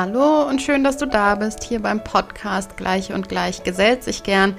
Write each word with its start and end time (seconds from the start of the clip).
Hallo 0.00 0.48
und 0.48 0.62
schön, 0.62 0.84
dass 0.84 0.96
du 0.96 1.06
da 1.06 1.34
bist, 1.34 1.64
hier 1.64 1.82
beim 1.82 2.04
Podcast 2.04 2.76
Gleich 2.76 3.12
und 3.12 3.28
Gleich 3.28 3.64
gesellt 3.64 4.04
sich 4.04 4.22
gern, 4.22 4.54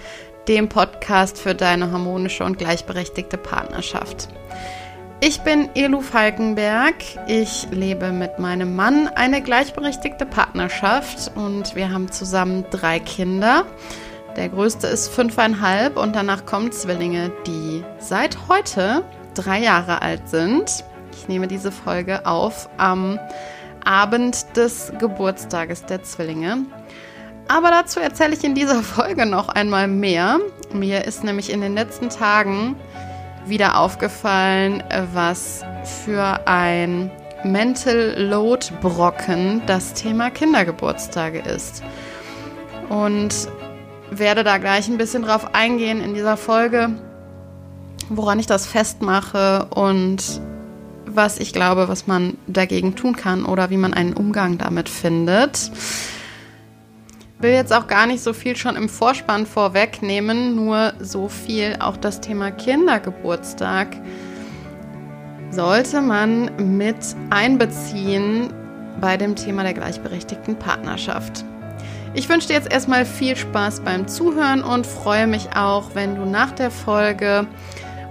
dem 0.50 0.68
Podcast 0.68 1.40
für 1.40 1.56
deine 1.56 1.94
harmonische 1.94 2.44
und 2.44 2.58
gleichberechtigte 2.58 3.38
Partnerschaft. 3.38 4.28
Ich 5.22 5.40
bin 5.40 5.70
Elu 5.76 6.02
Falkenberg. 6.02 6.96
Ich 7.28 7.70
lebe 7.72 8.12
mit 8.12 8.38
meinem 8.38 8.76
Mann 8.76 9.08
eine 9.08 9.42
gleichberechtigte 9.42 10.26
Partnerschaft 10.26 11.32
und 11.36 11.74
wir 11.74 11.90
haben 11.90 12.12
zusammen 12.12 12.66
drei 12.70 13.00
Kinder. 13.00 13.66
Der 14.36 14.50
größte 14.50 14.88
ist 14.88 15.08
fünfeinhalb 15.08 15.96
und 15.96 16.18
danach 16.18 16.46
kommen 16.46 16.74
Zwillinge, 16.74 17.32
die 17.48 17.86
seit 17.98 18.50
heute 18.50 19.06
drei 19.36 19.62
Jahre 19.62 20.02
alt 20.02 20.28
sind. 20.28 20.84
Ich 21.14 21.30
nehme 21.30 21.48
diese 21.48 21.72
Folge 21.72 22.26
auf 22.26 22.68
am 22.76 23.18
Abend 23.86 24.56
des 24.56 24.92
Geburtstages 25.00 25.86
der 25.86 26.04
Zwillinge. 26.04 26.66
Aber 27.48 27.72
dazu 27.72 28.00
erzähle 28.00 28.36
ich 28.36 28.44
in 28.44 28.54
dieser 28.54 28.84
Folge 28.84 29.26
noch 29.26 29.50
einmal 29.50 29.88
mehr. 29.88 30.40
Mir 30.72 31.06
ist 31.06 31.24
nämlich 31.24 31.52
in 31.52 31.62
den 31.62 31.74
letzten 31.74 32.10
Tagen 32.10 32.76
wieder 33.46 33.80
aufgefallen, 33.80 34.84
was 35.14 35.64
für 36.06 36.40
ein 36.46 37.10
Mental 37.44 38.16
Load 38.18 38.68
Brocken 38.82 39.62
das 39.66 39.94
Thema 39.94 40.30
Kindergeburtstage 40.30 41.40
ist. 41.40 41.84
Und 42.90 43.48
werde 44.12 44.44
da 44.44 44.58
gleich 44.58 44.88
ein 44.88 44.98
bisschen 44.98 45.24
drauf 45.24 45.54
eingehen 45.54 46.02
in 46.02 46.14
dieser 46.14 46.38
Folge, 46.38 46.90
woran 48.10 48.40
ich 48.40 48.48
das 48.48 48.66
festmache 48.66 49.68
und 49.70 50.42
was 51.16 51.40
ich 51.40 51.54
glaube, 51.54 51.88
was 51.88 52.08
man 52.08 52.38
dagegen 52.48 52.96
tun 52.96 53.16
kann 53.16 53.46
oder 53.46 53.70
wie 53.70 53.78
man 53.78 53.94
einen 53.94 54.14
Umgang 54.14 54.58
damit 54.58 54.90
findet. 54.90 55.72
Will 57.40 57.52
jetzt 57.52 57.74
auch 57.74 57.88
gar 57.88 58.06
nicht 58.06 58.22
so 58.22 58.34
viel 58.34 58.56
schon 58.56 58.76
im 58.76 58.90
Vorspann 58.90 59.46
vorwegnehmen, 59.46 60.56
nur 60.56 60.94
so 61.00 61.30
viel 61.30 61.78
auch 61.80 61.96
das 61.96 62.20
Thema 62.20 62.52
Kindergeburtstag 62.52 63.96
sollte 65.52 66.02
man 66.02 66.78
mit 66.78 66.98
einbeziehen 67.30 68.54
bei 69.02 69.18
dem 69.18 69.36
Thema 69.36 69.64
der 69.64 69.74
gleichberechtigten 69.74 70.58
Partnerschaft. 70.58 71.44
Ich 72.14 72.28
wünsche 72.28 72.48
dir 72.48 72.56
jetzt 72.56 72.72
erstmal 72.72 73.06
viel 73.06 73.36
Spaß 73.36 73.82
beim 73.82 74.08
Zuhören 74.08 74.64
und 74.64 74.86
freue 74.86 75.28
mich 75.28 75.56
auch, 75.56 75.92
wenn 75.94 76.16
du 76.16 76.26
nach 76.26 76.52
der 76.52 76.72
Folge 76.72 77.48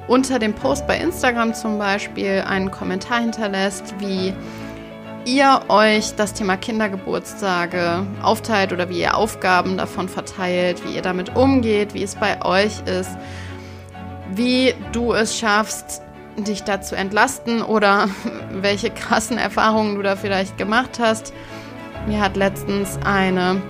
unter 0.08 0.38
dem 0.38 0.54
Post 0.54 0.86
bei 0.86 0.98
Instagram 0.98 1.54
zum 1.54 1.78
Beispiel 1.78 2.42
einen 2.46 2.70
Kommentar 2.70 3.20
hinterlässt, 3.20 3.94
wie 3.98 4.34
ihr 5.24 5.60
euch 5.68 6.14
das 6.16 6.32
Thema 6.32 6.56
Kindergeburtstage 6.56 8.06
aufteilt 8.22 8.72
oder 8.72 8.88
wie 8.88 9.00
ihr 9.00 9.16
Aufgaben 9.16 9.76
davon 9.76 10.08
verteilt, 10.08 10.82
wie 10.86 10.96
ihr 10.96 11.02
damit 11.02 11.36
umgeht, 11.36 11.92
wie 11.92 12.02
es 12.02 12.14
bei 12.14 12.42
euch 12.42 12.80
ist, 12.86 13.10
wie 14.32 14.74
du 14.92 15.12
es 15.12 15.38
schaffst, 15.38 16.02
dich 16.38 16.64
da 16.64 16.80
zu 16.80 16.96
entlasten 16.96 17.62
oder 17.62 18.08
welche 18.52 18.90
krassen 18.90 19.36
Erfahrungen 19.36 19.96
du 19.96 20.02
da 20.02 20.16
vielleicht 20.16 20.56
gemacht 20.56 20.98
hast. 20.98 21.34
Mir 22.06 22.20
hat 22.20 22.36
letztens 22.36 22.98
eine 23.04 23.60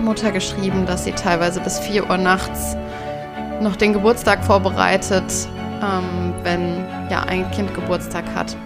Mutter 0.00 0.30
geschrieben, 0.30 0.86
dass 0.86 1.04
sie 1.04 1.12
teilweise 1.12 1.60
bis 1.60 1.78
4 1.78 2.08
Uhr 2.08 2.16
nachts 2.16 2.76
noch 3.60 3.76
den 3.76 3.92
Geburtstag 3.92 4.44
vorbereitet, 4.44 5.24
ähm, 5.82 6.34
wenn 6.42 6.84
ja 7.10 7.22
ein 7.22 7.50
Kind 7.50 7.74
Geburtstag 7.74 8.24
hat. 8.34 8.56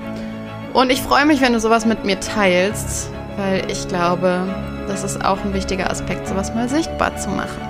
Und 0.73 0.91
ich 0.91 1.03
freue 1.03 1.27
mich, 1.27 1.41
wenn 1.41 1.53
du 1.53 1.61
sowas 1.61 1.85
mit 1.85 2.05
mir 2.05 2.19
teilst, 2.21 3.11
weil 3.37 3.71
ich 3.71 3.89
glaube, 3.89 4.41
das 4.89 5.05
ist 5.05 5.25
auch 5.25 5.39
ein 5.45 5.55
wichtiger 5.55 5.91
Aspekt, 5.91 6.27
sowas 6.27 6.55
mal 6.55 6.69
sichtbar 6.69 7.17
zu 7.17 7.29
machen. 7.31 7.61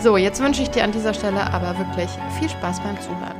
So, 0.00 0.16
jetzt 0.16 0.42
wünsche 0.42 0.62
ich 0.62 0.70
dir 0.70 0.84
an 0.84 0.92
dieser 0.92 1.14
Stelle 1.14 1.52
aber 1.52 1.78
wirklich 1.78 2.10
viel 2.38 2.48
Spaß 2.48 2.80
beim 2.80 2.96
Zuhören. 3.00 3.36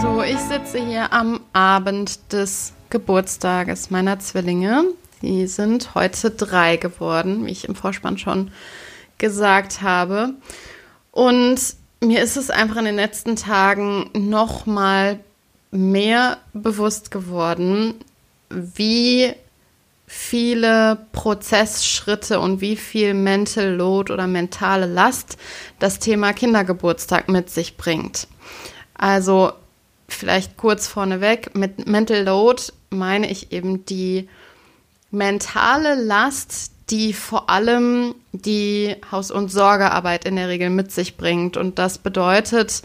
So, 0.00 0.22
ich 0.22 0.38
sitze 0.38 0.78
hier 0.78 1.12
am 1.12 1.40
Abend 1.52 2.32
des 2.32 2.72
Geburtstages 2.90 3.90
meiner 3.90 4.18
Zwillinge. 4.18 4.84
Sie 5.20 5.46
sind 5.46 5.94
heute 5.94 6.30
drei 6.30 6.76
geworden, 6.76 7.44
wie 7.44 7.50
ich 7.50 7.68
im 7.68 7.74
Vorspann 7.74 8.16
schon 8.16 8.50
gesagt 9.18 9.82
habe. 9.82 10.34
Und 11.10 11.60
mir 12.00 12.22
ist 12.22 12.36
es 12.36 12.50
einfach 12.50 12.76
in 12.76 12.84
den 12.84 12.96
letzten 12.96 13.36
Tagen 13.36 14.10
noch 14.14 14.66
mal 14.66 15.20
mehr 15.70 16.38
bewusst 16.52 17.10
geworden, 17.10 17.94
wie 18.50 19.34
viele 20.06 21.06
Prozessschritte 21.12 22.40
und 22.40 22.62
wie 22.62 22.76
viel 22.76 23.12
Mental 23.12 23.74
Load 23.74 24.10
oder 24.10 24.26
mentale 24.26 24.86
Last 24.86 25.36
das 25.78 25.98
Thema 25.98 26.32
Kindergeburtstag 26.32 27.28
mit 27.28 27.50
sich 27.50 27.76
bringt. 27.76 28.26
Also 28.94 29.52
vielleicht 30.08 30.56
kurz 30.56 30.86
vorneweg, 30.86 31.54
mit 31.54 31.86
Mental 31.86 32.24
Load 32.24 32.62
meine 32.88 33.30
ich 33.30 33.52
eben 33.52 33.84
die 33.84 34.28
mentale 35.10 35.94
Last, 35.94 36.72
die 36.90 37.12
vor 37.12 37.50
allem 37.50 38.14
die 38.32 38.96
Haus- 39.10 39.30
und 39.30 39.50
Sorgearbeit 39.50 40.24
in 40.24 40.36
der 40.36 40.48
Regel 40.48 40.70
mit 40.70 40.92
sich 40.92 41.16
bringt. 41.16 41.56
Und 41.56 41.78
das 41.78 41.98
bedeutet 41.98 42.82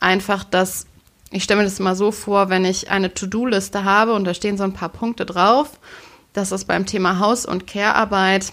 einfach, 0.00 0.44
dass 0.44 0.86
ich 1.30 1.42
stelle 1.42 1.58
mir 1.58 1.64
das 1.64 1.80
mal 1.80 1.96
so 1.96 2.12
vor, 2.12 2.48
wenn 2.48 2.64
ich 2.64 2.90
eine 2.90 3.12
To-Do-Liste 3.12 3.82
habe 3.82 4.14
und 4.14 4.24
da 4.24 4.34
stehen 4.34 4.56
so 4.56 4.62
ein 4.62 4.72
paar 4.72 4.88
Punkte 4.88 5.26
drauf, 5.26 5.80
dass 6.32 6.52
es 6.52 6.64
beim 6.64 6.86
Thema 6.86 7.18
Haus- 7.18 7.44
und 7.44 7.66
Care-Arbeit 7.66 8.52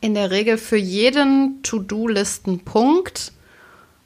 in 0.00 0.14
der 0.14 0.30
Regel 0.30 0.56
für 0.56 0.78
jeden 0.78 1.62
To-Do-Listen-Punkt 1.62 3.32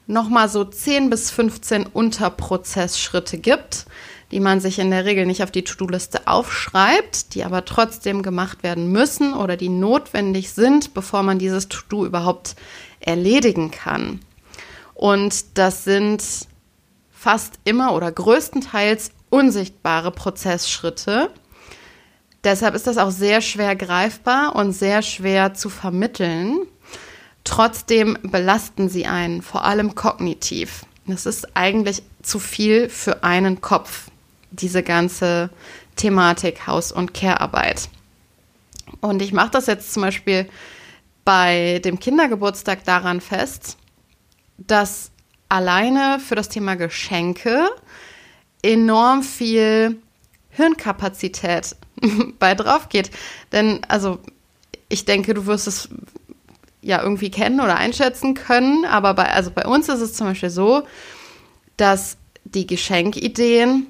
nochmal 0.07 0.49
so 0.49 0.65
10 0.65 1.09
bis 1.09 1.31
15 1.31 1.85
Unterprozessschritte 1.85 3.37
gibt, 3.37 3.85
die 4.31 4.39
man 4.39 4.59
sich 4.59 4.79
in 4.79 4.91
der 4.91 5.05
Regel 5.05 5.25
nicht 5.25 5.43
auf 5.43 5.51
die 5.51 5.63
To-Do-Liste 5.63 6.27
aufschreibt, 6.27 7.33
die 7.33 7.43
aber 7.43 7.65
trotzdem 7.65 8.23
gemacht 8.23 8.63
werden 8.63 8.91
müssen 8.91 9.33
oder 9.33 9.55
die 9.55 9.69
notwendig 9.69 10.51
sind, 10.51 10.93
bevor 10.93 11.23
man 11.23 11.39
dieses 11.39 11.69
To-Do 11.69 12.05
überhaupt 12.05 12.55
erledigen 12.99 13.71
kann. 13.71 14.19
Und 14.93 15.57
das 15.57 15.83
sind 15.83 16.23
fast 17.11 17.59
immer 17.63 17.93
oder 17.93 18.11
größtenteils 18.11 19.11
unsichtbare 19.29 20.11
Prozessschritte. 20.11 21.29
Deshalb 22.43 22.75
ist 22.75 22.87
das 22.87 22.97
auch 22.97 23.11
sehr 23.11 23.41
schwer 23.41 23.75
greifbar 23.75 24.55
und 24.55 24.71
sehr 24.73 25.01
schwer 25.01 25.53
zu 25.53 25.69
vermitteln. 25.69 26.59
Trotzdem 27.43 28.17
belasten 28.23 28.89
sie 28.89 29.05
einen, 29.05 29.41
vor 29.41 29.63
allem 29.63 29.95
kognitiv. 29.95 30.85
Das 31.05 31.25
ist 31.25 31.55
eigentlich 31.55 32.03
zu 32.21 32.39
viel 32.39 32.89
für 32.89 33.23
einen 33.23 33.61
Kopf 33.61 34.09
diese 34.51 34.83
ganze 34.83 35.49
Thematik 35.95 36.67
Haus- 36.67 36.91
und 36.91 37.13
Care-Arbeit. 37.13 37.89
Und 39.01 39.21
ich 39.21 39.33
mache 39.33 39.51
das 39.51 39.67
jetzt 39.67 39.93
zum 39.93 40.03
Beispiel 40.03 40.47
bei 41.25 41.79
dem 41.83 41.99
Kindergeburtstag 41.99 42.83
daran 42.85 43.19
fest, 43.19 43.77
dass 44.57 45.11
alleine 45.49 46.19
für 46.19 46.35
das 46.35 46.49
Thema 46.49 46.75
Geschenke 46.75 47.69
enorm 48.61 49.23
viel 49.23 49.97
Hirnkapazität 50.49 51.75
bei 52.39 52.55
drauf 52.55 52.89
geht. 52.89 53.11
Denn, 53.51 53.81
also, 53.87 54.19
ich 54.89 55.05
denke, 55.05 55.33
du 55.33 55.45
wirst 55.45 55.67
es 55.67 55.89
ja 56.81 57.01
irgendwie 57.01 57.31
kennen 57.31 57.59
oder 57.59 57.75
einschätzen 57.75 58.33
können, 58.33 58.85
aber 58.85 59.13
bei, 59.13 59.29
also 59.29 59.51
bei 59.51 59.65
uns 59.65 59.89
ist 59.89 60.01
es 60.01 60.13
zum 60.13 60.27
Beispiel 60.27 60.49
so, 60.49 60.83
dass 61.75 62.17
die 62.45 62.65
Geschenkideen 62.65 63.87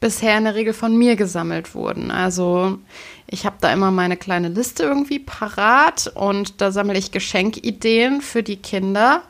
bisher 0.00 0.38
in 0.38 0.44
der 0.44 0.54
Regel 0.54 0.72
von 0.72 0.96
mir 0.96 1.16
gesammelt 1.16 1.74
wurden. 1.74 2.10
Also 2.10 2.78
ich 3.26 3.44
habe 3.44 3.56
da 3.60 3.72
immer 3.72 3.90
meine 3.90 4.16
kleine 4.16 4.48
Liste 4.48 4.84
irgendwie 4.84 5.18
parat 5.18 6.10
und 6.14 6.60
da 6.60 6.70
sammle 6.70 6.98
ich 6.98 7.10
Geschenkideen 7.10 8.20
für 8.20 8.42
die 8.42 8.56
Kinder, 8.56 9.22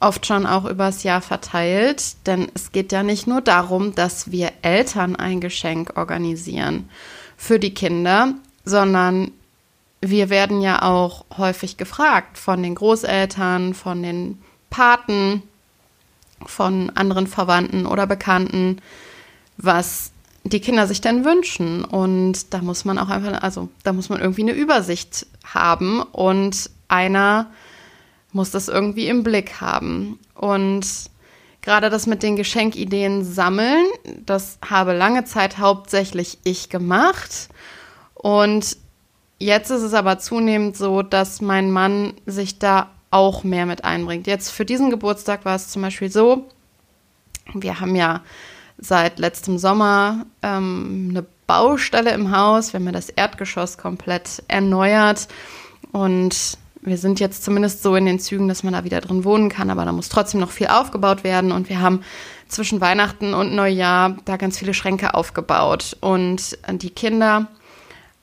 oft 0.00 0.26
schon 0.26 0.46
auch 0.46 0.64
übers 0.64 1.02
Jahr 1.02 1.20
verteilt, 1.20 2.26
denn 2.26 2.48
es 2.54 2.72
geht 2.72 2.92
ja 2.92 3.02
nicht 3.02 3.26
nur 3.26 3.40
darum, 3.40 3.94
dass 3.94 4.30
wir 4.30 4.52
Eltern 4.62 5.16
ein 5.16 5.40
Geschenk 5.40 5.96
organisieren 5.96 6.88
für 7.36 7.58
die 7.58 7.74
Kinder, 7.74 8.34
sondern 8.64 9.32
wir 10.00 10.30
werden 10.30 10.60
ja 10.60 10.82
auch 10.82 11.24
häufig 11.36 11.76
gefragt 11.76 12.38
von 12.38 12.62
den 12.62 12.76
Großeltern, 12.76 13.74
von 13.74 14.02
den 14.02 14.38
Paten, 14.70 15.42
von 16.46 16.90
anderen 16.90 17.26
Verwandten 17.26 17.84
oder 17.84 18.06
Bekannten, 18.06 18.80
was 19.58 20.12
die 20.44 20.60
Kinder 20.60 20.86
sich 20.86 21.00
denn 21.00 21.24
wünschen. 21.24 21.84
Und 21.84 22.54
da 22.54 22.58
muss 22.58 22.84
man 22.84 22.98
auch 22.98 23.08
einfach, 23.08 23.42
also 23.42 23.68
da 23.82 23.92
muss 23.92 24.08
man 24.08 24.20
irgendwie 24.20 24.42
eine 24.42 24.52
Übersicht 24.52 25.26
haben 25.44 26.00
und 26.00 26.70
einer 26.88 27.50
muss 28.32 28.50
das 28.50 28.68
irgendwie 28.68 29.08
im 29.08 29.22
Blick 29.22 29.60
haben. 29.60 30.18
Und 30.34 30.86
gerade 31.60 31.90
das 31.90 32.06
mit 32.06 32.22
den 32.22 32.36
Geschenkideen 32.36 33.24
sammeln, 33.24 33.84
das 34.24 34.58
habe 34.68 34.94
lange 34.94 35.24
Zeit 35.24 35.58
hauptsächlich 35.58 36.38
ich 36.44 36.68
gemacht. 36.68 37.48
Und 38.14 38.76
jetzt 39.38 39.70
ist 39.70 39.82
es 39.82 39.94
aber 39.94 40.18
zunehmend 40.18 40.76
so, 40.76 41.02
dass 41.02 41.40
mein 41.40 41.70
Mann 41.70 42.14
sich 42.26 42.58
da 42.58 42.90
auch 43.10 43.44
mehr 43.44 43.66
mit 43.66 43.84
einbringt. 43.84 44.26
Jetzt 44.26 44.50
für 44.50 44.64
diesen 44.64 44.90
Geburtstag 44.90 45.44
war 45.44 45.56
es 45.56 45.68
zum 45.68 45.82
Beispiel 45.82 46.10
so, 46.10 46.46
wir 47.54 47.80
haben 47.80 47.94
ja 47.96 48.22
seit 48.78 49.18
letztem 49.18 49.58
Sommer 49.58 50.26
ähm, 50.42 51.08
eine 51.10 51.26
Baustelle 51.46 52.12
im 52.12 52.36
Haus. 52.36 52.72
Wir 52.72 52.80
haben 52.80 52.86
ja 52.86 52.92
das 52.92 53.08
Erdgeschoss 53.08 53.78
komplett 53.78 54.42
erneuert 54.48 55.28
und 55.92 56.58
wir 56.80 56.96
sind 56.96 57.20
jetzt 57.20 57.44
zumindest 57.44 57.82
so 57.82 57.96
in 57.96 58.06
den 58.06 58.20
Zügen, 58.20 58.48
dass 58.48 58.62
man 58.62 58.72
da 58.72 58.84
wieder 58.84 59.00
drin 59.00 59.24
wohnen 59.24 59.48
kann, 59.48 59.70
aber 59.70 59.84
da 59.84 59.92
muss 59.92 60.08
trotzdem 60.08 60.40
noch 60.40 60.50
viel 60.50 60.68
aufgebaut 60.68 61.24
werden 61.24 61.52
und 61.52 61.68
wir 61.68 61.80
haben 61.80 62.02
zwischen 62.48 62.80
Weihnachten 62.80 63.34
und 63.34 63.54
Neujahr 63.54 64.16
da 64.24 64.36
ganz 64.36 64.58
viele 64.58 64.74
Schränke 64.74 65.14
aufgebaut 65.14 65.96
und 66.00 66.58
die 66.80 66.90
Kinder 66.90 67.48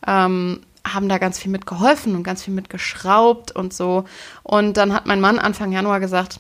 ähm, 0.08 0.62
haben 0.86 1.10
da 1.10 1.18
ganz 1.18 1.40
viel 1.40 1.52
mitgeholfen 1.52 2.16
und 2.16 2.24
ganz 2.24 2.44
viel 2.44 2.54
mitgeschraubt 2.54 3.52
und 3.52 3.74
so. 3.74 4.06
Und 4.44 4.78
dann 4.78 4.94
hat 4.94 5.06
mein 5.06 5.20
Mann 5.20 5.40
Anfang 5.40 5.72
Januar 5.72 6.00
gesagt, 6.00 6.40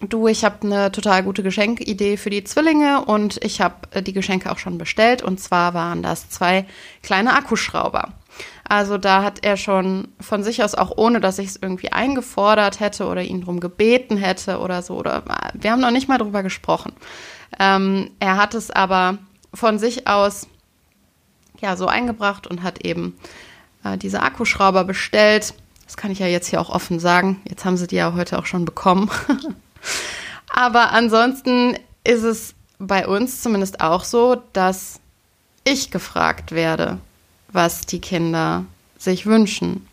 du, 0.00 0.26
ich 0.28 0.44
habe 0.44 0.62
eine 0.62 0.92
total 0.92 1.22
gute 1.22 1.42
Geschenkidee 1.42 2.16
für 2.16 2.30
die 2.30 2.44
Zwillinge 2.44 3.04
und 3.04 3.42
ich 3.44 3.60
habe 3.60 3.76
äh, 3.92 4.02
die 4.02 4.12
Geschenke 4.12 4.50
auch 4.50 4.58
schon 4.58 4.78
bestellt. 4.78 5.22
Und 5.22 5.40
zwar 5.40 5.74
waren 5.74 6.02
das 6.02 6.28
zwei 6.28 6.66
kleine 7.02 7.34
Akkuschrauber. 7.34 8.12
Also 8.66 8.98
da 8.98 9.22
hat 9.22 9.44
er 9.44 9.56
schon 9.56 10.08
von 10.20 10.42
sich 10.42 10.64
aus, 10.64 10.74
auch 10.74 10.92
ohne 10.96 11.20
dass 11.20 11.38
ich 11.38 11.48
es 11.48 11.56
irgendwie 11.56 11.92
eingefordert 11.92 12.80
hätte 12.80 13.06
oder 13.06 13.22
ihn 13.22 13.40
darum 13.40 13.60
gebeten 13.60 14.16
hätte 14.16 14.58
oder 14.58 14.82
so, 14.82 14.96
oder 14.96 15.18
äh, 15.28 15.50
wir 15.54 15.70
haben 15.70 15.80
noch 15.80 15.90
nicht 15.90 16.08
mal 16.08 16.18
drüber 16.18 16.42
gesprochen. 16.42 16.92
Ähm, 17.58 18.10
er 18.20 18.36
hat 18.36 18.54
es 18.54 18.70
aber 18.70 19.18
von 19.52 19.78
sich 19.78 20.08
aus 20.08 20.48
ja 21.60 21.76
so 21.76 21.86
eingebracht 21.86 22.46
und 22.46 22.62
hat 22.62 22.84
eben 22.84 23.16
äh, 23.84 23.96
diese 23.96 24.22
Akkuschrauber 24.22 24.84
bestellt. 24.84 25.54
Das 25.84 25.96
kann 25.96 26.10
ich 26.10 26.18
ja 26.18 26.26
jetzt 26.26 26.48
hier 26.48 26.60
auch 26.60 26.70
offen 26.70 26.98
sagen. 26.98 27.40
Jetzt 27.48 27.64
haben 27.64 27.76
sie 27.76 27.86
die 27.86 27.96
ja 27.96 28.14
heute 28.14 28.38
auch 28.38 28.46
schon 28.46 28.64
bekommen. 28.64 29.10
Aber 30.48 30.92
ansonsten 30.92 31.76
ist 32.04 32.22
es 32.22 32.54
bei 32.78 33.06
uns 33.06 33.42
zumindest 33.42 33.80
auch 33.80 34.04
so, 34.04 34.42
dass 34.52 35.00
ich 35.64 35.90
gefragt 35.90 36.52
werde, 36.52 36.98
was 37.48 37.86
die 37.86 38.00
Kinder 38.00 38.64
sich 38.98 39.24
wünschen. 39.26 39.88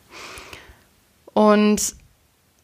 Und 1.34 1.96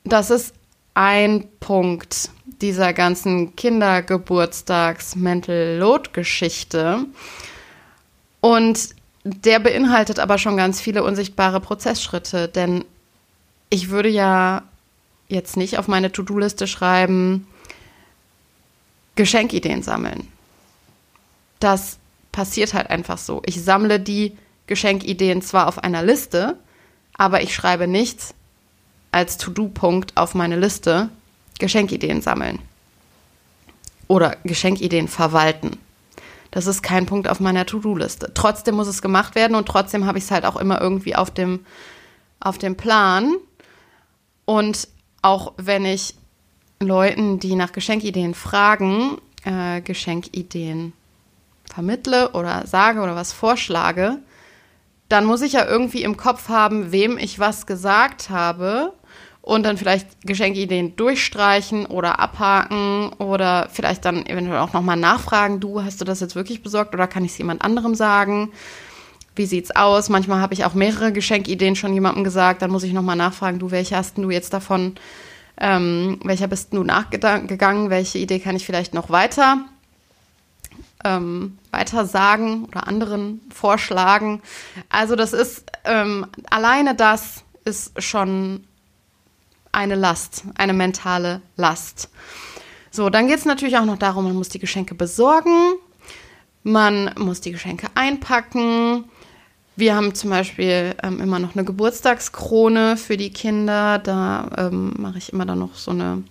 das 0.04 0.30
ist 0.30 0.54
ein 0.94 1.48
Punkt 1.60 2.30
dieser 2.62 2.94
ganzen 2.94 3.56
Kindergeburtstags-Mental 3.56 5.78
Load-Geschichte. 5.80 7.06
Und 8.42 8.90
der 9.24 9.60
beinhaltet 9.60 10.20
aber 10.20 10.38
schon 10.38 10.58
ganz 10.58 10.82
viele 10.82 11.04
unsichtbare 11.04 11.60
Prozessschritte, 11.60 12.48
denn 12.48 12.86
ich 13.70 13.90
würde 13.90 14.10
ja 14.10 14.62
jetzt 15.28 15.58
nicht 15.58 15.78
auf 15.78 15.88
meine 15.88 16.12
To-Do-Liste 16.12 16.68
schreiben, 16.68 17.48
Geschenkideen 19.16 19.84
sammeln. 19.84 20.28
Das 21.60 21.98
passiert 22.32 22.74
halt 22.74 22.90
einfach 22.90 23.18
so. 23.18 23.42
Ich 23.46 23.64
sammle 23.64 24.00
die 24.00 24.38
Geschenkideen 24.68 25.42
zwar 25.42 25.68
auf 25.68 25.84
einer 25.84 26.04
Liste, 26.04 26.58
aber 27.18 27.42
ich 27.42 27.54
schreibe 27.54 27.88
nichts 27.88 28.36
als 29.12 29.38
To-Do-Punkt 29.38 30.16
auf 30.16 30.36
meine 30.36 30.58
Liste, 30.58 31.10
Geschenkideen 31.60 32.22
sammeln. 32.22 32.60
Oder 34.08 34.38
Geschenkideen 34.44 35.08
verwalten. 35.08 35.78
Das 36.52 36.68
ist 36.68 36.82
kein 36.82 37.06
Punkt 37.06 37.28
auf 37.28 37.40
meiner 37.40 37.66
To-Do-Liste. 37.66 38.32
Trotzdem 38.34 38.76
muss 38.76 38.88
es 38.88 39.02
gemacht 39.02 39.36
werden 39.36 39.56
und 39.56 39.68
trotzdem 39.68 40.06
habe 40.06 40.18
ich 40.18 40.26
es 40.26 40.32
halt 40.32 40.46
auch 40.46 40.56
immer 40.56 40.80
irgendwie 40.80 41.16
auf 41.16 41.32
dem, 41.32 41.66
auf 42.40 42.58
dem 42.58 42.78
Plan. 42.78 43.36
Und 44.46 44.88
auch 45.28 45.54
wenn 45.58 45.84
ich 45.84 46.16
Leuten, 46.80 47.40
die 47.40 47.56
nach 47.56 47.74
Geschenkideen 47.74 48.34
fragen, 48.34 49.18
äh, 49.44 49.82
Geschenkideen 49.82 50.94
vermittle 51.66 52.32
oder 52.32 52.66
sage 52.66 53.02
oder 53.02 53.16
was 53.16 53.34
vorschlage, 53.34 54.20
dann 55.10 55.26
muss 55.26 55.42
ich 55.42 55.54
ja 55.54 55.66
irgendwie 55.66 56.04
im 56.04 56.16
Kopf 56.16 56.48
haben, 56.48 56.94
wem 56.94 57.18
ich 57.18 57.40
was 57.40 57.66
gesagt 57.66 58.30
habe 58.30 58.94
und 59.42 59.64
dann 59.64 59.78
vielleicht 59.78 60.08
Geschenkideen 60.26 60.96
durchstreichen 60.96 61.86
oder 61.86 62.20
abhaken 62.20 63.12
oder 63.18 63.68
vielleicht 63.72 64.06
dann 64.06 64.26
eventuell 64.26 64.60
auch 64.60 64.74
nochmal 64.74 64.98
nachfragen, 64.98 65.60
du, 65.60 65.84
hast 65.84 66.00
du 66.00 66.06
das 66.06 66.22
jetzt 66.22 66.36
wirklich 66.36 66.64
besorgt 66.64 66.94
oder 66.94 67.08
kann 67.08 67.26
ich 67.26 67.32
es 67.32 67.38
jemand 67.38 67.64
anderem 67.64 67.96
sagen? 67.96 68.52
Wie 69.38 69.46
sieht's 69.46 69.76
aus? 69.76 70.10
Manchmal 70.10 70.42
habe 70.42 70.54
ich 70.54 70.66
auch 70.66 70.74
mehrere 70.74 71.12
Geschenkideen 71.12 71.76
schon 71.76 71.94
jemandem 71.94 72.24
gesagt, 72.24 72.62
dann 72.62 72.72
muss 72.72 72.84
ich 72.84 72.94
nochmal 72.94 73.16
nachfragen, 73.16 73.60
du, 73.60 73.72
welche 73.72 73.96
hast 73.96 74.18
du 74.18 74.30
jetzt 74.30 74.54
davon 74.54 74.96
ähm, 75.60 76.20
welcher 76.24 76.48
bist 76.48 76.74
du 76.74 76.84
nachgegangen? 76.84 77.90
Welche 77.90 78.20
Idee 78.20 78.40
kann 78.40 78.56
ich 78.56 78.66
vielleicht 78.66 78.94
noch 78.94 79.10
weiter, 79.10 79.66
ähm, 81.04 81.58
weiter 81.72 82.06
sagen 82.06 82.66
oder 82.66 82.88
anderen 82.88 83.42
vorschlagen? 83.54 84.42
Also 84.90 85.16
das 85.16 85.34
ist, 85.34 85.66
ähm, 85.84 86.28
alleine 86.50 86.96
das 86.96 87.44
ist 87.66 88.02
schon 88.02 88.66
eine 89.72 89.96
Last, 89.96 90.44
eine 90.56 90.74
mentale 90.74 91.42
Last. 91.56 92.10
So, 92.92 93.10
dann 93.10 93.28
geht 93.28 93.40
es 93.40 93.46
natürlich 93.46 93.78
auch 93.78 93.86
noch 93.86 93.98
darum, 93.98 94.26
man 94.26 94.36
muss 94.36 94.50
die 94.50 94.60
Geschenke 94.60 94.96
besorgen, 94.96 95.74
man 96.64 97.14
muss 97.18 97.42
die 97.42 97.52
Geschenke 97.52 97.88
einpacken, 97.96 99.06
wir 99.78 99.96
haben 99.96 100.16
zum 100.16 100.32
Beispiel 100.32 100.96
ähm, 101.04 101.22
immer 101.22 101.38
noch 101.38 101.56
eine 101.56 101.64
Geburtstagskrone 101.64 102.98
für 102.98 103.16
die 103.16 103.30
Kinder. 103.30 104.00
Da 104.00 104.50
ähm, 104.58 104.94
mache 104.98 105.20
ich 105.20 105.32
immer 105.32 105.46
dann 105.46 105.60
noch 105.60 105.76
so 105.76 105.92
eine, 105.92 106.24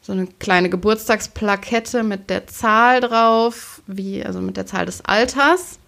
so 0.00 0.12
eine 0.12 0.26
kleine 0.26 0.68
Geburtstagsplakette 0.68 2.02
mit 2.02 2.30
der 2.30 2.48
Zahl 2.48 3.00
drauf, 3.00 3.80
wie, 3.86 4.24
also 4.24 4.40
mit 4.40 4.56
der 4.56 4.66
Zahl 4.66 4.86
des 4.86 5.04
Alters. 5.04 5.78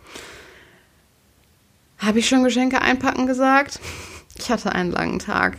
Habe 1.99 2.21
ich 2.21 2.29
schon 2.29 2.45
Geschenke 2.45 2.81
einpacken 2.81 3.27
gesagt? 3.27 3.81
Ich 4.37 4.51
hatte 4.51 4.73
einen 4.73 4.91
langen 4.91 5.21
Tag. 5.21 5.59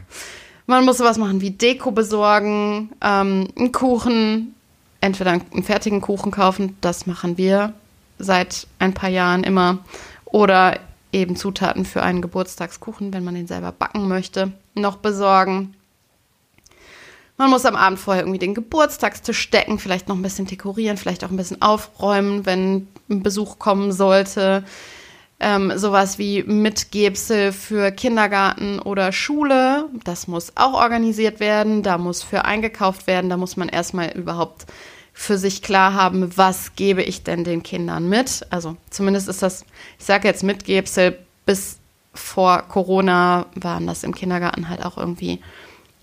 Man 0.68 0.84
muss 0.84 0.98
sowas 0.98 1.18
machen 1.18 1.40
wie 1.40 1.52
Deko 1.52 1.92
besorgen, 1.92 2.92
ähm, 3.00 3.48
einen 3.58 3.72
Kuchen, 3.72 4.54
entweder 5.00 5.32
einen 5.32 5.64
fertigen 5.64 6.02
Kuchen 6.02 6.30
kaufen, 6.30 6.76
das 6.82 7.08
machen 7.08 7.38
wir 7.38 7.72
seit 8.20 8.68
ein 8.78 8.94
paar 8.94 9.10
Jahren 9.10 9.46
immer 9.46 9.80
oder 10.26 10.78
eben 11.16 11.36
Zutaten 11.36 11.86
für 11.86 12.04
einen 12.04 12.22
Geburtstagskuchen, 12.22 13.14
wenn 13.14 13.24
man 13.24 13.36
den 13.36 13.48
selber 13.48 13.72
backen 13.72 14.08
möchte, 14.08 14.52
noch 14.76 14.98
besorgen. 14.98 15.74
Man 17.38 17.50
muss 17.50 17.66
am 17.66 17.76
Abend 17.76 18.00
vorher 18.00 18.24
irgendwie 18.24 18.40
den 18.40 18.54
Geburtstagstisch 18.54 19.50
decken, 19.50 19.80
vielleicht 19.80 20.08
noch 20.08 20.16
ein 20.16 20.22
bisschen 20.22 20.46
dekorieren, 20.46 20.98
vielleicht 20.98 21.24
auch 21.24 21.32
ein 21.32 21.38
bisschen 21.38 21.62
aufräumen, 21.62 22.46
wenn 22.46 22.88
ein 23.10 23.24
Besuch 23.24 23.60
kommen 23.60 23.92
sollte. 23.92 24.64
Ähm, 25.38 25.74
sowas 25.76 26.18
wie 26.18 26.44
Mitgebsel 26.44 27.52
für 27.52 27.92
Kindergarten 27.92 28.80
oder 28.80 29.12
Schule, 29.12 29.90
das 30.06 30.28
muss 30.30 30.54
auch 30.56 30.74
organisiert 30.74 31.42
werden, 31.42 31.84
da 31.84 31.98
muss 31.98 32.24
für 32.24 32.46
eingekauft 32.46 33.06
werden, 33.06 33.30
da 33.30 33.36
muss 33.36 33.58
man 33.58 33.68
erstmal 33.68 34.12
überhaupt 34.12 34.66
für 35.18 35.38
sich 35.38 35.62
klar 35.62 35.94
haben, 35.94 36.38
was 36.38 36.76
gebe 36.76 37.02
ich 37.02 37.24
denn 37.24 37.46
den 37.46 37.64
Kindern 37.64 38.10
mit. 38.10 38.46
Also 38.50 38.76
zumindest 38.90 39.30
ist 39.30 39.42
das, 39.42 39.66
ich 39.98 40.06
sage 40.06 40.28
jetzt 40.28 40.44
Mitgebsel, 40.44 41.18
bis 41.46 41.78
vor 42.14 42.64
Corona 42.64 43.46
waren 43.56 43.88
das 43.88 44.04
im 44.04 44.14
Kindergarten 44.14 44.70
halt 44.70 44.84
auch 44.86 44.98
irgendwie 44.98 45.40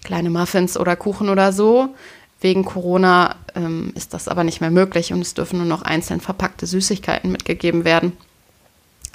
kleine 0.03 0.31
Muffins 0.31 0.79
oder 0.79 0.97
Kuchen 0.97 1.29
oder 1.29 1.53
so. 1.53 1.95
Wegen 2.41 2.65
Corona 2.65 3.37
ähm, 3.55 3.93
ist 3.95 4.15
das 4.15 4.29
aber 4.29 4.45
nicht 4.45 4.63
mehr 4.63 4.71
möglich 4.71 5.13
und 5.13 5.21
es 5.21 5.35
dürfen 5.35 5.59
nur 5.59 5.67
noch 5.67 5.83
einzeln 5.83 6.21
verpackte 6.21 6.67
Süßigkeiten 6.67 7.31
mitgegeben 7.31 7.85
werden. 7.85 8.17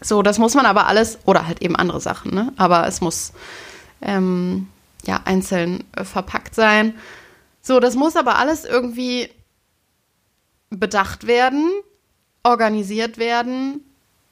So, 0.02 0.22
das 0.22 0.38
muss 0.38 0.54
man 0.54 0.68
aber 0.68 0.86
alles, 0.86 1.18
oder 1.26 1.48
halt 1.48 1.64
eben 1.64 1.76
andere 1.76 2.00
Sachen, 2.00 2.34
ne? 2.34 2.54
Aber 2.56 2.88
es 2.88 3.02
muss 3.02 3.34
ähm, 4.04 4.68
ja 5.06 5.22
einzeln 5.26 5.84
äh, 5.96 6.04
verpackt 6.04 6.54
sein. 6.54 6.94
So, 7.64 7.80
das 7.80 7.96
muss 7.96 8.16
aber 8.16 8.38
alles 8.38 8.64
irgendwie 8.64 9.30
bedacht 10.70 11.28
werden, 11.28 11.70
organisiert 12.44 13.18
werden 13.18 13.82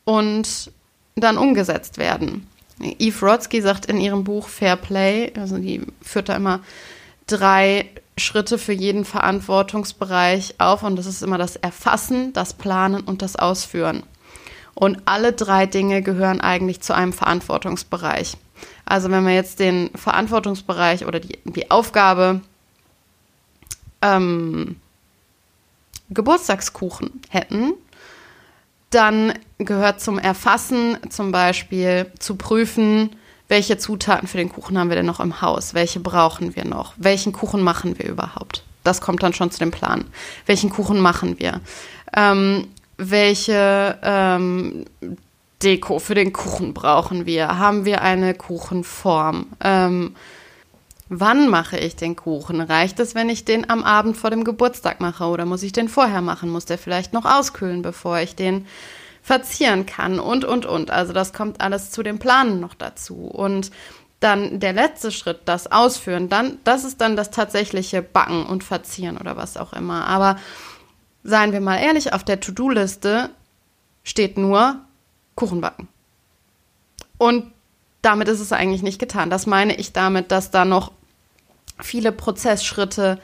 und 0.04 0.72
dann 1.16 1.38
umgesetzt 1.38 1.98
werden. 1.98 2.48
Eve 2.80 3.26
Rodsky 3.26 3.62
sagt 3.62 3.86
in 3.86 4.00
ihrem 4.00 4.24
Buch 4.24 4.50
Fair 4.50 4.76
Play, 4.76 5.32
also 5.38 5.58
die 5.58 5.82
führt 6.02 6.30
da 6.30 6.36
immer 6.36 6.60
drei 7.26 7.90
Schritte 8.18 8.58
für 8.58 8.74
jeden 8.74 9.06
Verantwortungsbereich 9.06 10.56
auf 10.58 10.84
und 10.84 10.96
das 10.96 11.06
ist 11.06 11.24
immer 11.24 11.38
das 11.38 11.56
Erfassen, 11.56 12.34
das 12.34 12.54
Planen 12.54 13.02
und 13.02 13.22
das 13.22 13.36
Ausführen. 13.36 14.04
Und 14.74 15.02
alle 15.06 15.32
drei 15.32 15.66
Dinge 15.66 16.02
gehören 16.02 16.42
eigentlich 16.42 16.82
zu 16.82 16.94
einem 16.94 17.14
Verantwortungsbereich. 17.14 18.36
Also 18.86 19.10
wenn 19.10 19.26
wir 19.26 19.34
jetzt 19.34 19.60
den 19.60 19.90
Verantwortungsbereich 19.96 21.06
oder 21.06 21.20
die, 21.20 21.40
die 21.46 21.72
Aufgabe 21.72 22.42
ähm, 24.02 24.76
Geburtstagskuchen 26.10 27.22
hätten, 27.30 27.74
dann 28.90 29.34
gehört 29.58 30.02
zum 30.02 30.20
Erfassen 30.20 30.98
zum 31.10 31.32
Beispiel 31.32 32.12
zu 32.20 32.36
prüfen, 32.36 33.10
welche 33.48 33.78
Zutaten 33.78 34.28
für 34.28 34.38
den 34.38 34.50
Kuchen 34.50 34.78
haben 34.78 34.90
wir 34.90 34.96
denn 34.96 35.06
noch 35.06 35.20
im 35.20 35.42
Haus, 35.42 35.74
welche 35.74 36.00
brauchen 36.00 36.56
wir 36.56 36.66
noch, 36.66 36.94
welchen 36.98 37.32
Kuchen 37.32 37.62
machen 37.62 38.00
wir 38.00 38.08
überhaupt. 38.08 38.64
Das 38.84 39.02
kommt 39.02 39.24
dann 39.24 39.34
schon 39.34 39.52
zu 39.52 39.60
dem 39.60 39.72
Plan. 39.72 40.06
Welchen 40.46 40.70
Kuchen 40.70 41.00
machen 41.00 41.40
wir? 41.40 41.60
Ähm, 42.16 42.68
welche 42.98 43.98
ähm, 44.04 44.86
Deko 45.62 46.00
für 46.00 46.16
den 46.16 46.32
Kuchen 46.32 46.74
brauchen 46.74 47.26
wir? 47.26 47.58
Haben 47.58 47.86
wir 47.86 48.02
eine 48.02 48.34
Kuchenform? 48.34 49.48
Ähm, 49.64 50.16
wann 51.10 51.50
mache 51.50 51.78
ich 51.78 51.96
den 51.96 52.16
Kuchen? 52.16 52.62
Reicht 52.62 53.00
es, 53.00 53.16
wenn 53.16 53.30
ich 53.30 53.46
den 53.46 53.70
am 53.70 53.84
Abend 53.84 54.18
vor 54.18 54.30
dem 54.30 54.44
Geburtstag 54.44 55.00
mache 55.02 55.26
oder 55.26 55.46
muss 55.46 55.64
ich 55.64 55.72
den 55.72 55.90
vorher 55.90 56.22
machen? 56.22 56.50
Muss 56.50 56.66
der 56.66 56.78
vielleicht 56.78 57.14
noch 57.14 57.26
auskühlen, 57.26 57.82
bevor 57.82 58.20
ich 58.20 58.36
den 58.36 58.66
verzieren 59.22 59.86
kann? 59.86 60.20
Und, 60.20 60.46
und, 60.46 60.66
und. 60.66 60.92
Also 60.92 61.14
das 61.14 61.34
kommt 61.34 61.62
alles 61.62 61.92
zu 61.92 62.04
dem 62.04 62.20
Planen 62.20 62.60
noch 62.60 62.74
dazu. 62.74 63.16
Und 63.16 63.72
dann 64.20 64.60
der 64.60 64.74
letzte 64.74 65.12
Schritt, 65.12 65.42
das 65.46 65.72
Ausführen, 65.72 66.30
dann, 66.30 66.58
das 66.64 66.84
ist 66.84 67.02
dann 67.02 67.16
das 67.16 67.30
tatsächliche 67.32 68.02
Backen 68.02 68.46
und 68.46 68.64
Verzieren 68.64 69.18
oder 69.18 69.38
was 69.38 69.58
auch 69.58 69.74
immer. 69.74 70.08
Aber 70.08 70.38
seien 71.24 71.52
wir 71.52 71.62
mal 71.62 71.78
ehrlich, 71.78 72.14
auf 72.14 72.24
der 72.24 72.40
To-Do-Liste 72.40 73.30
steht 74.04 74.38
nur 74.38 74.80
Kuchen 75.36 75.62
backen. 75.62 75.88
Und 77.18 77.52
damit 78.06 78.28
ist 78.28 78.40
es 78.40 78.52
eigentlich 78.52 78.84
nicht 78.84 79.00
getan. 79.00 79.30
Das 79.30 79.48
meine 79.48 79.76
ich 79.76 79.92
damit, 79.92 80.32
dass 80.32 80.52
da 80.52 80.64
noch 80.64 80.92
viele 81.80 82.12
Prozessschritte 82.12 83.20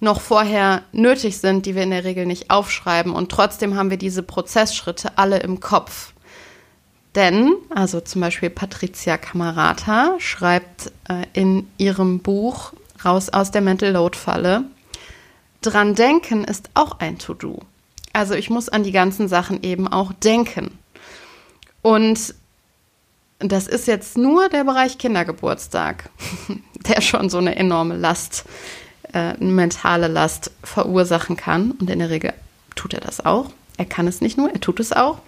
noch 0.00 0.20
vorher 0.20 0.82
nötig 0.90 1.38
sind, 1.38 1.66
die 1.66 1.74
wir 1.74 1.82
in 1.82 1.90
der 1.90 2.04
Regel 2.04 2.26
nicht 2.26 2.50
aufschreiben. 2.50 3.12
Und 3.12 3.30
trotzdem 3.30 3.76
haben 3.76 3.90
wir 3.90 3.98
diese 3.98 4.22
Prozessschritte 4.22 5.16
alle 5.16 5.38
im 5.38 5.60
Kopf. 5.60 6.12
Denn, 7.14 7.54
also 7.70 8.00
zum 8.00 8.22
Beispiel 8.22 8.50
Patricia 8.50 9.18
Camarata 9.18 10.16
schreibt 10.18 10.90
äh, 11.08 11.26
in 11.34 11.68
ihrem 11.76 12.20
Buch 12.20 12.72
Raus 13.04 13.28
aus 13.28 13.50
der 13.50 13.60
Mental 13.60 13.90
Load 13.90 14.16
Falle, 14.16 14.64
dran 15.60 15.94
denken 15.94 16.44
ist 16.44 16.70
auch 16.74 16.98
ein 17.00 17.18
To-Do. 17.18 17.60
Also 18.12 18.34
ich 18.34 18.48
muss 18.48 18.68
an 18.68 18.82
die 18.82 18.92
ganzen 18.92 19.28
Sachen 19.28 19.62
eben 19.62 19.88
auch 19.88 20.12
denken. 20.12 20.78
Und 21.82 22.34
das 23.42 23.66
ist 23.66 23.86
jetzt 23.86 24.16
nur 24.16 24.48
der 24.48 24.64
Bereich 24.64 24.98
Kindergeburtstag, 24.98 26.10
der 26.88 27.00
schon 27.00 27.30
so 27.30 27.38
eine 27.38 27.56
enorme 27.56 27.96
Last, 27.96 28.44
äh, 29.12 29.18
eine 29.18 29.50
mentale 29.50 30.08
Last 30.08 30.50
verursachen 30.62 31.36
kann. 31.36 31.72
Und 31.72 31.90
in 31.90 31.98
der 31.98 32.10
Regel 32.10 32.32
tut 32.74 32.94
er 32.94 33.00
das 33.00 33.24
auch. 33.24 33.50
Er 33.78 33.86
kann 33.86 34.06
es 34.06 34.20
nicht 34.20 34.36
nur, 34.36 34.50
er 34.50 34.60
tut 34.60 34.80
es 34.80 34.92
auch. 34.92 35.18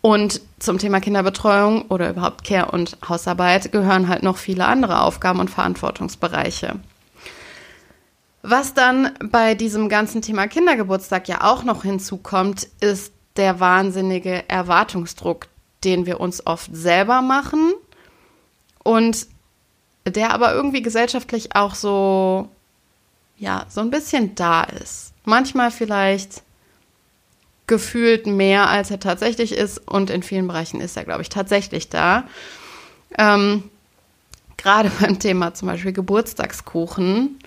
Und 0.00 0.40
zum 0.60 0.78
Thema 0.78 1.00
Kinderbetreuung 1.00 1.86
oder 1.88 2.10
überhaupt 2.10 2.44
Care 2.44 2.70
und 2.70 2.96
Hausarbeit 3.08 3.72
gehören 3.72 4.08
halt 4.08 4.22
noch 4.22 4.36
viele 4.36 4.66
andere 4.66 5.00
Aufgaben 5.00 5.40
und 5.40 5.50
Verantwortungsbereiche. 5.50 6.76
Was 8.42 8.72
dann 8.72 9.10
bei 9.32 9.56
diesem 9.56 9.88
ganzen 9.88 10.22
Thema 10.22 10.46
Kindergeburtstag 10.46 11.26
ja 11.26 11.42
auch 11.42 11.64
noch 11.64 11.82
hinzukommt, 11.82 12.68
ist 12.80 13.12
der 13.36 13.58
wahnsinnige 13.58 14.48
Erwartungsdruck, 14.48 15.48
den 15.86 16.04
wir 16.04 16.20
uns 16.20 16.46
oft 16.46 16.70
selber 16.74 17.22
machen 17.22 17.72
und 18.82 19.26
der 20.06 20.34
aber 20.34 20.52
irgendwie 20.52 20.82
gesellschaftlich 20.82 21.56
auch 21.56 21.74
so, 21.74 22.48
ja, 23.38 23.64
so 23.68 23.80
ein 23.80 23.90
bisschen 23.90 24.34
da 24.34 24.62
ist. 24.64 25.12
Manchmal 25.24 25.70
vielleicht 25.70 26.42
gefühlt 27.66 28.26
mehr, 28.26 28.68
als 28.68 28.90
er 28.90 29.00
tatsächlich 29.00 29.52
ist 29.52 29.78
und 29.88 30.10
in 30.10 30.22
vielen 30.22 30.46
Bereichen 30.46 30.80
ist 30.80 30.96
er, 30.96 31.04
glaube 31.04 31.22
ich, 31.22 31.30
tatsächlich 31.30 31.88
da. 31.88 32.24
Ähm, 33.16 33.64
Gerade 34.58 34.90
beim 35.00 35.18
Thema 35.18 35.54
zum 35.54 35.68
Beispiel 35.68 35.92
Geburtstagskuchen 35.92 37.38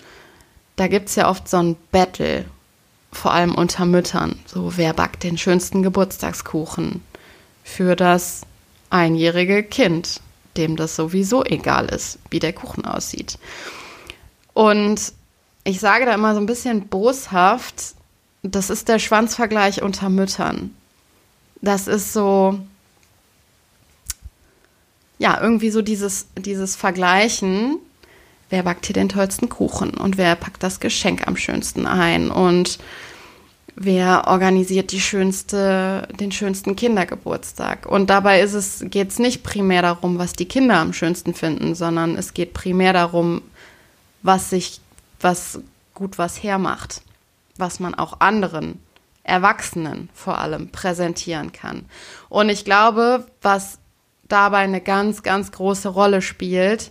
da 0.80 0.88
gibt 0.88 1.10
es 1.10 1.16
ja 1.16 1.28
oft 1.28 1.46
so 1.46 1.58
ein 1.58 1.76
Battle, 1.92 2.46
vor 3.12 3.34
allem 3.34 3.54
unter 3.54 3.84
Müttern. 3.84 4.38
So, 4.46 4.78
wer 4.78 4.94
backt 4.94 5.24
den 5.24 5.36
schönsten 5.36 5.82
Geburtstagskuchen 5.82 7.02
für 7.64 7.96
das 7.96 8.42
einjährige 8.90 9.62
Kind, 9.62 10.20
dem 10.56 10.76
das 10.76 10.96
sowieso 10.96 11.44
egal 11.44 11.86
ist, 11.86 12.18
wie 12.30 12.38
der 12.38 12.52
Kuchen 12.52 12.84
aussieht. 12.84 13.38
Und 14.52 15.12
ich 15.64 15.80
sage 15.80 16.06
da 16.06 16.14
immer 16.14 16.34
so 16.34 16.40
ein 16.40 16.46
bisschen 16.46 16.88
boshaft, 16.88 17.94
das 18.42 18.70
ist 18.70 18.88
der 18.88 18.98
Schwanzvergleich 18.98 19.82
unter 19.82 20.08
Müttern. 20.08 20.74
Das 21.60 21.86
ist 21.86 22.12
so, 22.12 22.58
ja, 25.18 25.40
irgendwie 25.40 25.70
so 25.70 25.82
dieses, 25.82 26.26
dieses 26.36 26.74
Vergleichen 26.74 27.78
wer 28.50 28.64
backt 28.64 28.86
hier 28.86 28.94
den 28.94 29.08
tollsten 29.08 29.48
Kuchen 29.48 29.90
und 29.90 30.18
wer 30.18 30.36
packt 30.36 30.62
das 30.62 30.80
Geschenk 30.80 31.26
am 31.26 31.36
schönsten 31.36 31.86
ein 31.86 32.30
und 32.30 32.78
wer 33.82 34.26
organisiert 34.26 34.92
die 34.92 35.00
schönste, 35.00 36.06
den 36.20 36.30
schönsten 36.32 36.76
Kindergeburtstag. 36.76 37.86
Und 37.86 38.10
dabei 38.10 38.44
geht 38.44 39.08
es 39.08 39.18
nicht 39.18 39.42
primär 39.42 39.80
darum, 39.80 40.18
was 40.18 40.34
die 40.34 40.44
Kinder 40.44 40.76
am 40.76 40.92
schönsten 40.92 41.32
finden, 41.32 41.74
sondern 41.74 42.14
es 42.14 42.34
geht 42.34 42.52
primär 42.52 42.92
darum, 42.92 43.40
was 44.22 44.50
sich, 44.50 44.82
was 45.18 45.60
gut 45.94 46.18
was 46.18 46.42
hermacht, 46.42 47.00
was 47.56 47.80
man 47.80 47.94
auch 47.94 48.20
anderen 48.20 48.82
Erwachsenen 49.22 50.10
vor 50.12 50.38
allem 50.38 50.68
präsentieren 50.68 51.52
kann. 51.52 51.86
Und 52.28 52.50
ich 52.50 52.66
glaube, 52.66 53.26
was 53.40 53.78
dabei 54.28 54.58
eine 54.58 54.82
ganz, 54.82 55.22
ganz 55.22 55.52
große 55.52 55.88
Rolle 55.88 56.20
spielt, 56.20 56.90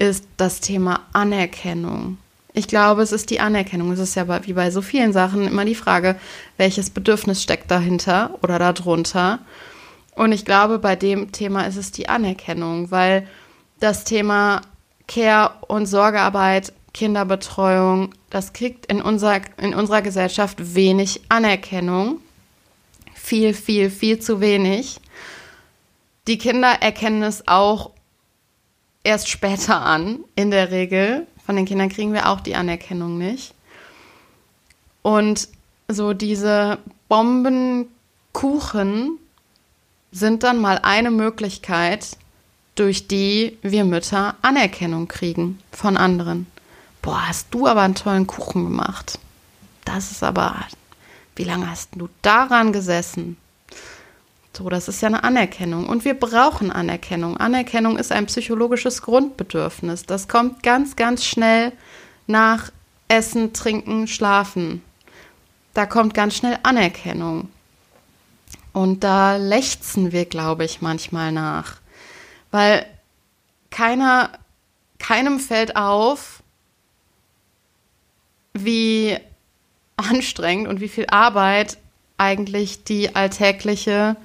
ist 0.00 0.24
das 0.36 0.58
Thema 0.58 1.06
Anerkennung. 1.12 2.18
Ich 2.54 2.68
glaube, 2.68 3.02
es 3.02 3.12
ist 3.12 3.30
die 3.30 3.40
Anerkennung. 3.40 3.92
Es 3.92 3.98
ist 3.98 4.14
ja 4.14 4.26
wie 4.46 4.52
bei 4.52 4.70
so 4.70 4.82
vielen 4.82 5.12
Sachen 5.12 5.46
immer 5.46 5.64
die 5.64 5.74
Frage, 5.74 6.16
welches 6.58 6.90
Bedürfnis 6.90 7.42
steckt 7.42 7.70
dahinter 7.70 8.38
oder 8.42 8.58
darunter. 8.58 9.38
Und 10.14 10.32
ich 10.32 10.44
glaube, 10.44 10.78
bei 10.78 10.94
dem 10.94 11.32
Thema 11.32 11.62
ist 11.62 11.76
es 11.76 11.92
die 11.92 12.08
Anerkennung, 12.08 12.90
weil 12.90 13.26
das 13.80 14.04
Thema 14.04 14.60
Care 15.08 15.54
und 15.66 15.86
Sorgearbeit, 15.86 16.74
Kinderbetreuung, 16.92 18.14
das 18.28 18.52
kriegt 18.52 18.86
in, 18.86 19.00
unser, 19.00 19.40
in 19.58 19.74
unserer 19.74 20.02
Gesellschaft 20.02 20.74
wenig 20.74 21.22
Anerkennung. 21.30 22.18
Viel, 23.14 23.54
viel, 23.54 23.88
viel 23.88 24.18
zu 24.18 24.40
wenig. 24.40 25.00
Die 26.26 26.38
Kinder 26.38 26.82
erkennen 26.82 27.22
es 27.22 27.48
auch 27.48 27.90
erst 29.04 29.28
später 29.28 29.80
an, 29.80 30.20
in 30.36 30.50
der 30.50 30.70
Regel. 30.70 31.26
Von 31.44 31.56
den 31.56 31.66
Kindern 31.66 31.88
kriegen 31.88 32.12
wir 32.12 32.28
auch 32.28 32.40
die 32.40 32.54
Anerkennung 32.54 33.18
nicht. 33.18 33.54
Und 35.02 35.48
so 35.88 36.12
diese 36.12 36.78
Bombenkuchen 37.08 39.18
sind 40.12 40.42
dann 40.42 40.60
mal 40.60 40.78
eine 40.82 41.10
Möglichkeit, 41.10 42.16
durch 42.74 43.08
die 43.08 43.58
wir 43.62 43.84
Mütter 43.84 44.36
Anerkennung 44.42 45.08
kriegen 45.08 45.58
von 45.72 45.96
anderen. 45.96 46.46
Boah, 47.02 47.28
hast 47.28 47.52
du 47.52 47.66
aber 47.66 47.82
einen 47.82 47.94
tollen 47.94 48.26
Kuchen 48.26 48.64
gemacht. 48.64 49.18
Das 49.84 50.10
ist 50.10 50.22
aber, 50.22 50.64
wie 51.34 51.44
lange 51.44 51.68
hast 51.68 51.90
du 51.96 52.08
daran 52.22 52.72
gesessen? 52.72 53.36
So, 54.54 54.68
das 54.68 54.88
ist 54.88 55.00
ja 55.00 55.08
eine 55.08 55.24
Anerkennung. 55.24 55.88
Und 55.88 56.04
wir 56.04 56.14
brauchen 56.14 56.70
Anerkennung. 56.70 57.38
Anerkennung 57.38 57.98
ist 57.98 58.12
ein 58.12 58.26
psychologisches 58.26 59.00
Grundbedürfnis. 59.02 60.04
Das 60.04 60.28
kommt 60.28 60.62
ganz, 60.62 60.94
ganz 60.94 61.24
schnell 61.24 61.72
nach 62.26 62.70
Essen, 63.08 63.54
Trinken, 63.54 64.06
Schlafen. 64.06 64.82
Da 65.72 65.86
kommt 65.86 66.12
ganz 66.12 66.36
schnell 66.36 66.58
Anerkennung. 66.62 67.48
Und 68.72 69.04
da 69.04 69.36
lechzen 69.36 70.12
wir, 70.12 70.26
glaube 70.26 70.64
ich, 70.64 70.82
manchmal 70.82 71.32
nach. 71.32 71.76
Weil 72.50 72.84
keiner, 73.70 74.30
keinem 74.98 75.40
fällt 75.40 75.76
auf, 75.76 76.42
wie 78.52 79.16
anstrengend 79.96 80.68
und 80.68 80.80
wie 80.80 80.88
viel 80.88 81.06
Arbeit 81.06 81.78
eigentlich 82.18 82.84
die 82.84 83.14
alltägliche 83.14 84.16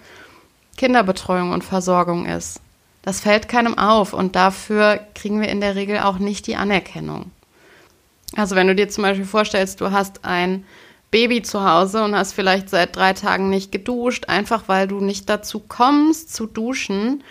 Kinderbetreuung 0.77 1.51
und 1.51 1.63
Versorgung 1.63 2.25
ist. 2.25 2.61
Das 3.01 3.19
fällt 3.19 3.47
keinem 3.47 3.77
auf 3.77 4.13
und 4.13 4.35
dafür 4.35 4.99
kriegen 5.15 5.41
wir 5.41 5.49
in 5.49 5.61
der 5.61 5.75
Regel 5.75 5.99
auch 5.99 6.19
nicht 6.19 6.47
die 6.47 6.55
Anerkennung. 6.55 7.31
Also 8.35 8.55
wenn 8.55 8.67
du 8.67 8.75
dir 8.75 8.89
zum 8.89 9.03
Beispiel 9.03 9.25
vorstellst, 9.25 9.81
du 9.81 9.91
hast 9.91 10.25
ein 10.25 10.65
Baby 11.11 11.41
zu 11.41 11.63
Hause 11.63 12.03
und 12.03 12.15
hast 12.15 12.33
vielleicht 12.33 12.69
seit 12.69 12.95
drei 12.95 13.13
Tagen 13.13 13.49
nicht 13.49 13.71
geduscht, 13.71 14.25
einfach 14.27 14.63
weil 14.67 14.87
du 14.87 14.99
nicht 14.99 15.29
dazu 15.29 15.59
kommst 15.59 16.33
zu 16.33 16.45
duschen, 16.45 17.23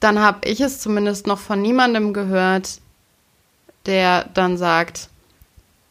dann 0.00 0.18
habe 0.18 0.46
ich 0.46 0.60
es 0.60 0.80
zumindest 0.80 1.26
noch 1.26 1.38
von 1.38 1.62
niemandem 1.62 2.12
gehört, 2.12 2.80
der 3.86 4.24
dann 4.34 4.58
sagt, 4.58 5.08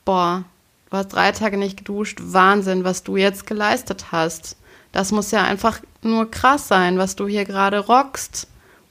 boah, 0.06 0.46
Du 0.94 1.00
hast 1.00 1.08
drei 1.08 1.32
Tage 1.32 1.58
nicht 1.58 1.78
geduscht. 1.78 2.20
Wahnsinn, 2.22 2.84
was 2.84 3.02
du 3.02 3.18
jetzt 3.18 3.48
geleistet 3.48 4.12
hast. 4.12 4.58
Das 4.92 5.12
muss 5.12 5.32
ja 5.32 5.42
einfach 5.42 5.80
nur 6.06 6.30
krass 6.30 6.68
sein, 6.68 6.98
was 6.98 7.16
du 7.16 7.28
hier 7.28 7.46
gerade 7.46 7.80
rockst, 7.80 8.48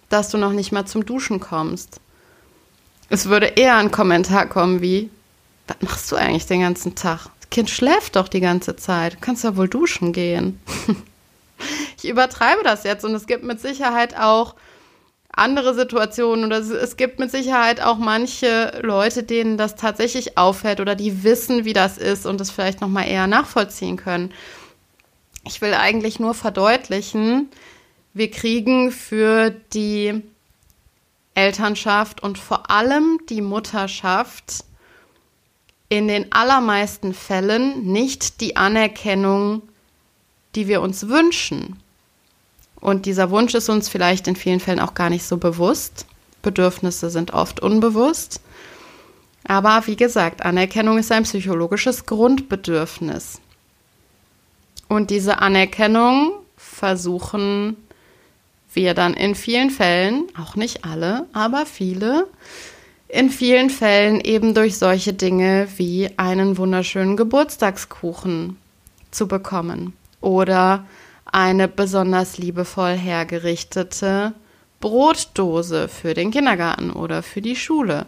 dass 0.09 0.28
du 0.28 0.38
noch 0.38 0.52
nicht 0.52 0.73
mal 0.73 0.85
zum 0.85 1.07
Duschen 1.07 1.40
kommst. 1.40 2.00
Es 3.09 3.26
würde 3.26 3.47
eher 3.47 3.76
ein 3.76 3.90
Kommentar 3.90 4.47
kommen 4.47 4.81
wie, 4.81 5.11
was 5.66 5.76
machst 5.81 6.12
du 6.12 6.16
eigentlich 6.16 6.47
den 6.47 6.61
ganzen 6.61 6.95
Tag? 6.95 7.26
Das 7.40 7.50
Kind 7.50 7.71
schläft 7.71 8.16
doch 8.16 8.28
die 8.28 8.40
ganze 8.40 8.76
Zeit. 8.76 9.14
Du 9.14 9.19
kannst 9.21 9.45
ja 9.45 9.57
wohl 9.57 9.69
duschen 9.69 10.12
gehen. 10.12 10.61
ich 11.99 12.09
übertreibe 12.09 12.62
das 12.62 12.85
jetzt 12.85 13.04
und 13.04 13.14
es 13.14 13.26
gibt 13.26 13.45
mit 13.45 13.61
Sicherheit 13.61 14.19
auch 14.19 14.54
andere 15.35 15.75
Situationen 15.75 16.45
oder 16.45 16.59
es 16.59 16.97
gibt 16.97 17.19
mit 17.19 17.31
Sicherheit 17.31 17.81
auch 17.81 17.97
manche 17.97 18.81
Leute, 18.83 19.23
denen 19.23 19.57
das 19.57 19.76
tatsächlich 19.76 20.37
auffällt 20.37 20.81
oder 20.81 20.95
die 20.95 21.25
wissen, 21.25 21.64
wie 21.64 21.73
das 21.73 21.97
ist 21.97 22.26
und 22.26 22.40
es 22.40 22.50
vielleicht 22.50 22.83
noch 22.83 22.88
mal 22.88 23.04
eher 23.04 23.26
nachvollziehen 23.26 23.97
können. 23.97 24.33
Ich 25.45 25.61
will 25.61 25.75
eigentlich 25.75 26.21
nur 26.21 26.35
verdeutlichen, 26.35 27.49
wir 28.15 28.31
kriegen 28.31 28.93
für 28.93 29.51
die 29.51 30.23
Elternschaft 31.35 32.23
und 32.23 32.39
vor 32.39 32.71
allem 32.71 33.19
die 33.29 33.41
Mutterschaft 33.41 34.65
in 35.89 36.09
den 36.09 36.33
allermeisten 36.33 37.13
Fällen 37.13 37.85
nicht 37.85 38.41
die 38.41 38.57
Anerkennung, 38.57 39.61
die 40.55 40.67
wir 40.69 40.81
uns 40.81 41.09
wünschen. 41.09 41.77
Und 42.81 43.05
dieser 43.05 43.31
Wunsch 43.31 43.55
ist 43.55 43.69
uns 43.69 43.91
vielleicht 43.91 44.27
in 44.27 44.37
vielen 44.37 44.59
Fällen 44.59 44.81
auch 44.81 44.95
gar 44.95 45.11
nicht 45.11 45.25
so 45.25 45.37
bewusst. 45.37 46.07
Bedürfnisse 46.41 47.11
sind 47.11 47.35
oft 47.35 47.61
unbewusst. 47.61 48.41
Aber 49.45 49.87
wie 49.87 49.97
gesagt, 49.97 50.43
Anerkennung 50.47 50.97
ist 50.97 51.13
ein 51.13 51.25
psychologisches 51.25 52.07
Grundbedürfnis. 52.07 53.42
Und 54.89 55.11
diese 55.11 55.39
Anerkennung 55.39 56.33
versuchen 56.57 57.77
wir 58.75 58.95
dann 58.95 59.15
in 59.15 59.35
vielen 59.35 59.71
Fällen, 59.71 60.25
auch 60.41 60.57
nicht 60.57 60.85
alle, 60.85 61.27
aber 61.33 61.67
viele, 61.67 62.27
in 63.09 63.29
vielen 63.31 63.69
Fällen 63.69 64.21
eben 64.21 64.55
durch 64.55 64.79
solche 64.79 65.12
Dinge 65.12 65.69
wie 65.77 66.11
einen 66.17 66.57
wunderschönen 66.57 67.17
Geburtstagskuchen 67.17 68.57
zu 69.11 69.29
bekommen 69.29 69.93
oder 70.23 70.87
eine 71.27 71.69
besonders 71.69 72.39
liebevoll 72.39 72.95
hergerichtete 72.95 74.33
Brotdose 74.81 75.89
für 75.89 76.15
den 76.15 76.31
Kindergarten 76.31 76.91
oder 76.91 77.23
für 77.23 77.43
die 77.43 77.57
Schule 77.57 78.07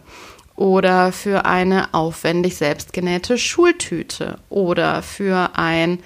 oder 0.55 1.11
für 1.11 1.45
eine 1.45 1.93
aufwendig 1.93 2.57
selbstgenähte 2.57 3.37
Schultüte 3.37 4.39
oder 4.49 5.01
für 5.01 5.51
ein 5.55 5.99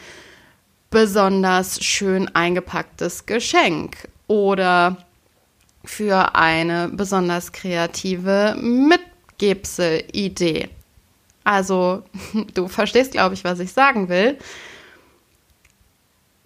besonders 0.90 1.84
schön 1.84 2.34
eingepacktes 2.36 3.26
Geschenk 3.26 4.08
oder 4.28 4.98
für 5.86 6.36
eine 6.36 6.90
besonders 6.90 7.52
kreative 7.52 8.56
Mitgebsel-Idee. 8.60 10.70
Also, 11.44 12.04
du 12.54 12.68
verstehst, 12.68 13.14
glaube 13.14 13.34
ich, 13.36 13.44
was 13.44 13.60
ich 13.60 13.74
sagen 13.74 14.10
will. 14.10 14.38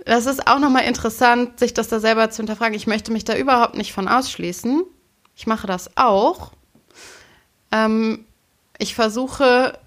Das 0.05 0.25
ist 0.25 0.47
auch 0.47 0.59
nochmal 0.59 0.83
interessant, 0.83 1.59
sich 1.59 1.73
das 1.73 1.87
da 1.87 1.99
selber 1.99 2.29
zu 2.29 2.37
hinterfragen. 2.37 2.75
Ich 2.75 2.87
möchte 2.87 3.13
mich 3.13 3.23
da 3.23 3.37
überhaupt 3.37 3.75
nicht 3.75 3.93
von 3.93 4.09
ausschließen. 4.09 4.83
Ich 5.35 5.47
mache 5.47 5.65
das 5.65 5.95
auch. 5.95 6.51
Ähm, 7.71 8.25
ich 8.77 8.95
versuche 8.95 9.79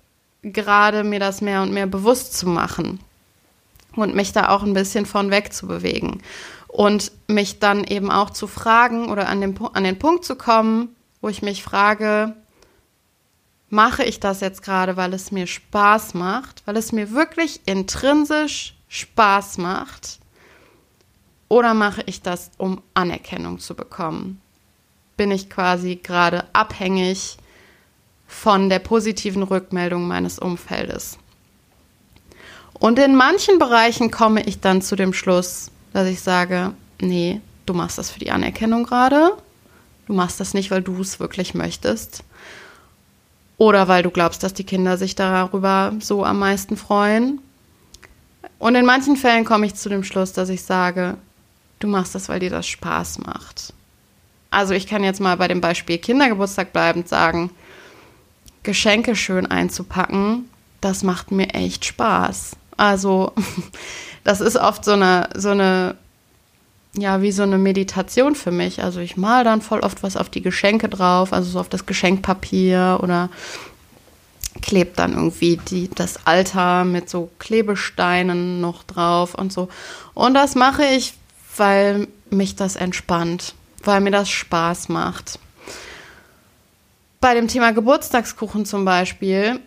gerade 0.42 1.04
mir 1.04 1.20
das 1.20 1.42
mehr 1.42 1.62
und 1.62 1.72
mehr 1.72 1.86
bewusst 1.86 2.36
zu 2.36 2.48
machen 2.48 2.98
und 4.02 4.14
mich 4.14 4.32
da 4.32 4.48
auch 4.48 4.62
ein 4.62 4.74
bisschen 4.74 5.06
von 5.06 5.30
weg 5.30 5.52
zu 5.52 5.66
bewegen 5.66 6.22
und 6.68 7.12
mich 7.26 7.58
dann 7.58 7.84
eben 7.84 8.10
auch 8.10 8.30
zu 8.30 8.46
fragen 8.46 9.10
oder 9.10 9.28
an 9.28 9.40
den, 9.40 9.58
an 9.72 9.84
den 9.84 9.98
Punkt 9.98 10.24
zu 10.24 10.36
kommen, 10.36 10.94
wo 11.20 11.28
ich 11.28 11.42
mich 11.42 11.62
frage, 11.62 12.34
mache 13.70 14.04
ich 14.04 14.20
das 14.20 14.40
jetzt 14.40 14.62
gerade, 14.62 14.96
weil 14.96 15.12
es 15.14 15.32
mir 15.32 15.46
Spaß 15.46 16.14
macht, 16.14 16.62
weil 16.66 16.76
es 16.76 16.92
mir 16.92 17.10
wirklich 17.12 17.60
intrinsisch 17.66 18.74
Spaß 18.88 19.58
macht, 19.58 20.20
oder 21.48 21.74
mache 21.74 22.02
ich 22.06 22.22
das, 22.22 22.50
um 22.58 22.82
Anerkennung 22.94 23.58
zu 23.58 23.74
bekommen? 23.74 24.40
Bin 25.16 25.30
ich 25.30 25.48
quasi 25.48 25.96
gerade 25.96 26.44
abhängig 26.52 27.36
von 28.26 28.68
der 28.68 28.80
positiven 28.80 29.42
Rückmeldung 29.42 30.08
meines 30.08 30.38
Umfeldes? 30.38 31.18
Und 32.78 32.98
in 32.98 33.14
manchen 33.16 33.58
Bereichen 33.58 34.10
komme 34.10 34.42
ich 34.42 34.60
dann 34.60 34.82
zu 34.82 34.96
dem 34.96 35.12
Schluss, 35.12 35.70
dass 35.92 36.06
ich 36.08 36.20
sage, 36.20 36.72
nee, 37.00 37.40
du 37.64 37.74
machst 37.74 37.98
das 37.98 38.10
für 38.10 38.18
die 38.18 38.30
Anerkennung 38.30 38.84
gerade. 38.84 39.32
Du 40.06 40.12
machst 40.12 40.40
das 40.40 40.54
nicht, 40.54 40.70
weil 40.70 40.82
du 40.82 41.00
es 41.00 41.18
wirklich 41.18 41.54
möchtest. 41.54 42.22
Oder 43.58 43.88
weil 43.88 44.02
du 44.02 44.10
glaubst, 44.10 44.42
dass 44.42 44.54
die 44.54 44.64
Kinder 44.64 44.98
sich 44.98 45.14
darüber 45.14 45.94
so 46.00 46.24
am 46.24 46.38
meisten 46.38 46.76
freuen. 46.76 47.40
Und 48.58 48.74
in 48.74 48.84
manchen 48.84 49.16
Fällen 49.16 49.44
komme 49.44 49.66
ich 49.66 49.74
zu 49.74 49.88
dem 49.88 50.04
Schluss, 50.04 50.32
dass 50.32 50.48
ich 50.48 50.62
sage, 50.62 51.16
du 51.78 51.88
machst 51.88 52.14
das, 52.14 52.28
weil 52.28 52.40
dir 52.40 52.50
das 52.50 52.66
Spaß 52.66 53.18
macht. 53.20 53.72
Also 54.50 54.74
ich 54.74 54.86
kann 54.86 55.04
jetzt 55.04 55.20
mal 55.20 55.36
bei 55.36 55.48
dem 55.48 55.60
Beispiel 55.60 55.98
Kindergeburtstag 55.98 56.72
bleibend 56.72 57.08
sagen, 57.08 57.50
Geschenke 58.62 59.16
schön 59.16 59.46
einzupacken, 59.46 60.48
das 60.80 61.02
macht 61.02 61.30
mir 61.30 61.54
echt 61.54 61.84
Spaß. 61.84 62.56
Also, 62.76 63.32
das 64.24 64.40
ist 64.40 64.56
oft 64.56 64.84
so 64.84 64.92
eine, 64.92 65.28
so 65.34 65.50
eine, 65.50 65.96
ja, 66.94 67.22
wie 67.22 67.32
so 67.32 67.42
eine 67.42 67.58
Meditation 67.58 68.34
für 68.34 68.50
mich. 68.50 68.82
Also, 68.82 69.00
ich 69.00 69.16
mal 69.16 69.44
dann 69.44 69.62
voll 69.62 69.80
oft 69.80 70.02
was 70.02 70.16
auf 70.16 70.28
die 70.28 70.42
Geschenke 70.42 70.88
drauf, 70.88 71.32
also 71.32 71.50
so 71.50 71.60
auf 71.60 71.68
das 71.68 71.86
Geschenkpapier 71.86 72.98
oder 73.02 73.30
klebt 74.62 74.98
dann 74.98 75.12
irgendwie 75.12 75.56
die, 75.56 75.88
das 75.88 76.26
Alter 76.26 76.84
mit 76.84 77.10
so 77.10 77.30
Klebesteinen 77.38 78.60
noch 78.60 78.84
drauf 78.84 79.34
und 79.34 79.52
so. 79.52 79.68
Und 80.14 80.34
das 80.34 80.54
mache 80.54 80.84
ich, 80.84 81.14
weil 81.56 82.08
mich 82.30 82.56
das 82.56 82.76
entspannt, 82.76 83.54
weil 83.84 84.00
mir 84.00 84.10
das 84.10 84.28
Spaß 84.28 84.88
macht. 84.88 85.38
Bei 87.20 87.34
dem 87.34 87.48
Thema 87.48 87.72
Geburtstagskuchen 87.72 88.66
zum 88.66 88.84
Beispiel 88.84 89.60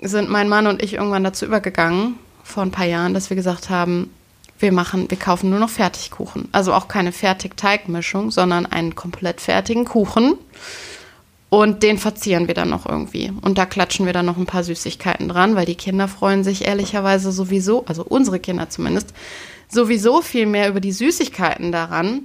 sind 0.00 0.28
mein 0.28 0.48
Mann 0.48 0.66
und 0.66 0.82
ich 0.82 0.94
irgendwann 0.94 1.24
dazu 1.24 1.44
übergegangen, 1.46 2.18
vor 2.46 2.62
ein 2.62 2.70
paar 2.70 2.86
Jahren, 2.86 3.12
dass 3.12 3.28
wir 3.28 3.36
gesagt 3.36 3.70
haben, 3.70 4.10
wir 4.58 4.72
machen, 4.72 5.10
wir 5.10 5.18
kaufen 5.18 5.50
nur 5.50 5.58
noch 5.58 5.68
Fertigkuchen. 5.68 6.48
Also 6.52 6.72
auch 6.72 6.88
keine 6.88 7.12
Fertigteigmischung, 7.12 8.30
sondern 8.30 8.64
einen 8.64 8.94
komplett 8.94 9.40
fertigen 9.40 9.84
Kuchen. 9.84 10.34
Und 11.48 11.82
den 11.82 11.98
verzieren 11.98 12.48
wir 12.48 12.54
dann 12.54 12.70
noch 12.70 12.86
irgendwie. 12.86 13.32
Und 13.42 13.58
da 13.58 13.66
klatschen 13.66 14.06
wir 14.06 14.12
dann 14.12 14.26
noch 14.26 14.36
ein 14.36 14.46
paar 14.46 14.64
Süßigkeiten 14.64 15.28
dran, 15.28 15.54
weil 15.56 15.66
die 15.66 15.74
Kinder 15.74 16.08
freuen 16.08 16.44
sich 16.44 16.66
ehrlicherweise 16.66 17.32
sowieso, 17.32 17.84
also 17.86 18.04
unsere 18.04 18.40
Kinder 18.40 18.68
zumindest, 18.68 19.12
sowieso 19.68 20.22
viel 20.22 20.46
mehr 20.46 20.68
über 20.68 20.80
die 20.80 20.92
Süßigkeiten 20.92 21.72
daran. 21.72 22.22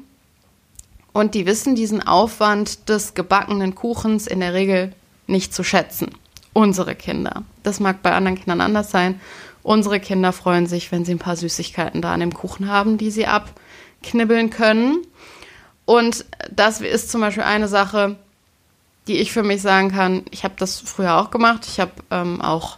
Und 1.13 1.35
die 1.35 1.45
wissen 1.45 1.75
diesen 1.75 2.01
Aufwand 2.01 2.87
des 2.89 3.13
gebackenen 3.13 3.75
Kuchens 3.75 4.27
in 4.27 4.39
der 4.39 4.53
Regel 4.53 4.93
nicht 5.27 5.53
zu 5.53 5.63
schätzen. 5.63 6.09
Unsere 6.53 6.95
Kinder. 6.95 7.43
Das 7.63 7.79
mag 7.79 8.01
bei 8.01 8.11
anderen 8.11 8.37
Kindern 8.37 8.61
anders 8.61 8.91
sein. 8.91 9.19
Unsere 9.63 9.99
Kinder 9.99 10.31
freuen 10.31 10.65
sich, 10.67 10.91
wenn 10.91 11.05
sie 11.05 11.13
ein 11.13 11.19
paar 11.19 11.35
Süßigkeiten 11.35 12.01
da 12.01 12.13
an 12.13 12.19
dem 12.19 12.33
Kuchen 12.33 12.67
haben, 12.67 12.97
die 12.97 13.11
sie 13.11 13.27
abknibbeln 13.27 14.49
können. 14.49 15.05
Und 15.85 16.25
das 16.51 16.81
ist 16.81 17.11
zum 17.11 17.21
Beispiel 17.21 17.43
eine 17.43 17.67
Sache, 17.67 18.17
die 19.07 19.17
ich 19.17 19.31
für 19.31 19.43
mich 19.43 19.61
sagen 19.61 19.91
kann. 19.91 20.25
Ich 20.31 20.43
habe 20.43 20.55
das 20.57 20.79
früher 20.79 21.17
auch 21.17 21.31
gemacht. 21.31 21.65
Ich 21.67 21.79
habe 21.79 21.91
ähm, 22.09 22.41
auch 22.41 22.77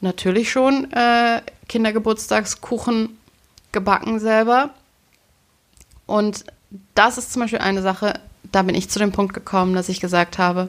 natürlich 0.00 0.50
schon 0.50 0.92
äh, 0.92 1.42
Kindergeburtstagskuchen 1.68 3.18
gebacken 3.72 4.20
selber. 4.20 4.70
Und 6.06 6.44
das 6.94 7.18
ist 7.18 7.32
zum 7.32 7.42
Beispiel 7.42 7.60
eine 7.60 7.82
Sache, 7.82 8.20
da 8.52 8.62
bin 8.62 8.74
ich 8.74 8.90
zu 8.90 8.98
dem 8.98 9.12
Punkt 9.12 9.34
gekommen, 9.34 9.74
dass 9.74 9.88
ich 9.88 10.00
gesagt 10.00 10.38
habe, 10.38 10.68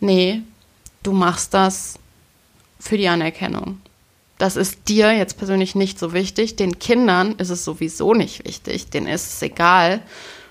nee, 0.00 0.42
du 1.02 1.12
machst 1.12 1.54
das 1.54 1.98
für 2.82 2.98
die 2.98 3.08
Anerkennung. 3.08 3.80
Das 4.38 4.56
ist 4.56 4.88
dir 4.88 5.12
jetzt 5.12 5.38
persönlich 5.38 5.76
nicht 5.76 6.00
so 6.00 6.12
wichtig. 6.12 6.56
Den 6.56 6.80
Kindern 6.80 7.36
ist 7.36 7.50
es 7.50 7.64
sowieso 7.64 8.12
nicht 8.12 8.44
wichtig. 8.44 8.90
Denen 8.90 9.06
ist 9.06 9.34
es 9.34 9.42
egal, 9.42 10.02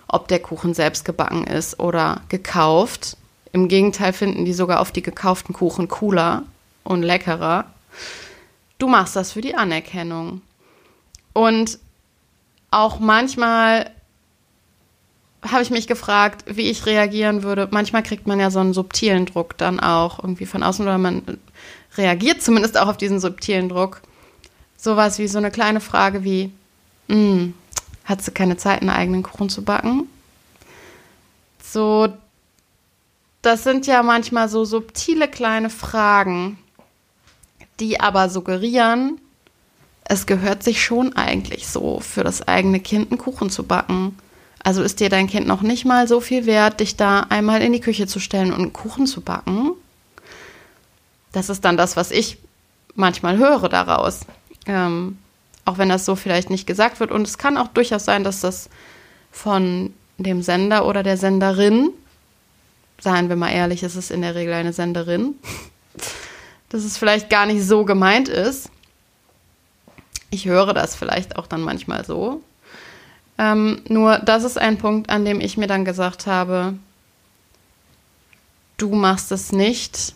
ob 0.07 0.29
der 0.29 0.39
Kuchen 0.39 0.73
selbst 0.73 1.03
gebacken 1.03 1.43
ist 1.43 1.79
oder 1.79 2.21
gekauft. 2.29 3.17
Im 3.51 3.67
Gegenteil 3.67 4.13
finden 4.13 4.45
die 4.45 4.53
sogar 4.53 4.79
auf 4.79 4.93
die 4.93 5.01
gekauften 5.01 5.53
Kuchen 5.53 5.89
cooler 5.89 6.43
und 6.85 7.03
leckerer. 7.03 7.65
Du 8.77 8.87
machst 8.87 9.17
das 9.17 9.33
für 9.33 9.41
die 9.41 9.55
Anerkennung. 9.55 10.41
Und 11.33 11.79
auch 12.71 12.99
manchmal 12.99 13.91
habe 15.43 15.63
ich 15.63 15.69
mich 15.69 15.87
gefragt, 15.87 16.45
wie 16.47 16.69
ich 16.69 16.85
reagieren 16.85 17.43
würde. 17.43 17.67
Manchmal 17.71 18.03
kriegt 18.03 18.25
man 18.25 18.39
ja 18.39 18.51
so 18.51 18.59
einen 18.59 18.73
subtilen 18.73 19.25
Druck 19.25 19.57
dann 19.57 19.81
auch 19.81 20.19
irgendwie 20.19 20.45
von 20.45 20.63
außen 20.63 20.85
oder 20.85 20.97
man 20.97 21.23
reagiert 21.97 22.41
zumindest 22.41 22.77
auch 22.77 22.87
auf 22.87 22.97
diesen 22.97 23.19
subtilen 23.19 23.69
Druck. 23.69 24.01
Sowas 24.77 25.19
wie 25.19 25.27
so 25.27 25.37
eine 25.37 25.51
kleine 25.51 25.81
Frage 25.81 26.23
wie, 26.23 26.51
hm, 27.07 27.53
hat 28.05 28.21
sie 28.21 28.31
keine 28.31 28.57
Zeit, 28.57 28.81
einen 28.81 28.89
eigenen 28.89 29.23
Kuchen 29.23 29.49
zu 29.49 29.63
backen? 29.63 30.07
So, 31.63 32.09
das 33.41 33.63
sind 33.63 33.87
ja 33.87 34.03
manchmal 34.03 34.49
so 34.49 34.65
subtile 34.65 35.27
kleine 35.27 35.69
Fragen, 35.69 36.57
die 37.79 37.99
aber 37.99 38.29
suggerieren, 38.29 39.19
es 40.03 40.25
gehört 40.25 40.61
sich 40.61 40.83
schon 40.83 41.15
eigentlich 41.15 41.67
so, 41.67 41.99
für 41.99 42.23
das 42.23 42.47
eigene 42.47 42.79
Kind 42.79 43.11
einen 43.11 43.17
Kuchen 43.17 43.49
zu 43.49 43.63
backen. 43.63 44.17
Also 44.63 44.83
ist 44.83 44.99
dir 44.99 45.09
dein 45.09 45.27
Kind 45.27 45.47
noch 45.47 45.61
nicht 45.61 45.85
mal 45.85 46.07
so 46.07 46.19
viel 46.19 46.45
wert, 46.45 46.81
dich 46.81 46.97
da 46.97 47.21
einmal 47.29 47.61
in 47.61 47.73
die 47.73 47.79
Küche 47.79 48.07
zu 48.07 48.19
stellen 48.19 48.51
und 48.51 48.61
einen 48.61 48.73
Kuchen 48.73 49.07
zu 49.07 49.21
backen? 49.21 49.71
Das 51.31 51.49
ist 51.49 51.63
dann 51.63 51.77
das, 51.77 51.95
was 51.95 52.11
ich 52.11 52.37
manchmal 52.95 53.37
höre 53.37 53.69
daraus. 53.69 54.21
Ähm, 54.65 55.17
auch 55.65 55.77
wenn 55.77 55.89
das 55.89 56.05
so 56.05 56.15
vielleicht 56.15 56.49
nicht 56.49 56.67
gesagt 56.67 56.99
wird. 56.99 57.11
Und 57.11 57.27
es 57.27 57.37
kann 57.37 57.57
auch 57.57 57.67
durchaus 57.67 58.05
sein, 58.05 58.23
dass 58.23 58.41
das 58.41 58.69
von 59.31 59.93
dem 60.17 60.41
Sender 60.41 60.85
oder 60.85 61.03
der 61.03 61.17
Senderin, 61.17 61.91
seien 62.99 63.29
wir 63.29 63.35
mal 63.35 63.51
ehrlich, 63.51 63.83
ist 63.83 63.95
es 63.95 64.11
in 64.11 64.21
der 64.21 64.35
Regel 64.35 64.53
eine 64.53 64.73
Senderin, 64.73 65.35
dass 66.69 66.83
es 66.83 66.97
vielleicht 66.97 67.29
gar 67.29 67.45
nicht 67.45 67.63
so 67.63 67.85
gemeint 67.85 68.27
ist. 68.27 68.69
Ich 70.29 70.45
höre 70.45 70.73
das 70.73 70.95
vielleicht 70.95 71.35
auch 71.35 71.47
dann 71.47 71.61
manchmal 71.61 72.05
so. 72.05 72.41
Ähm, 73.37 73.81
nur 73.87 74.19
das 74.19 74.43
ist 74.43 74.57
ein 74.57 74.77
Punkt, 74.77 75.09
an 75.09 75.25
dem 75.25 75.41
ich 75.41 75.57
mir 75.57 75.67
dann 75.67 75.85
gesagt 75.85 76.27
habe, 76.27 76.75
du 78.77 78.93
machst 78.95 79.31
es 79.31 79.51
nicht, 79.51 80.13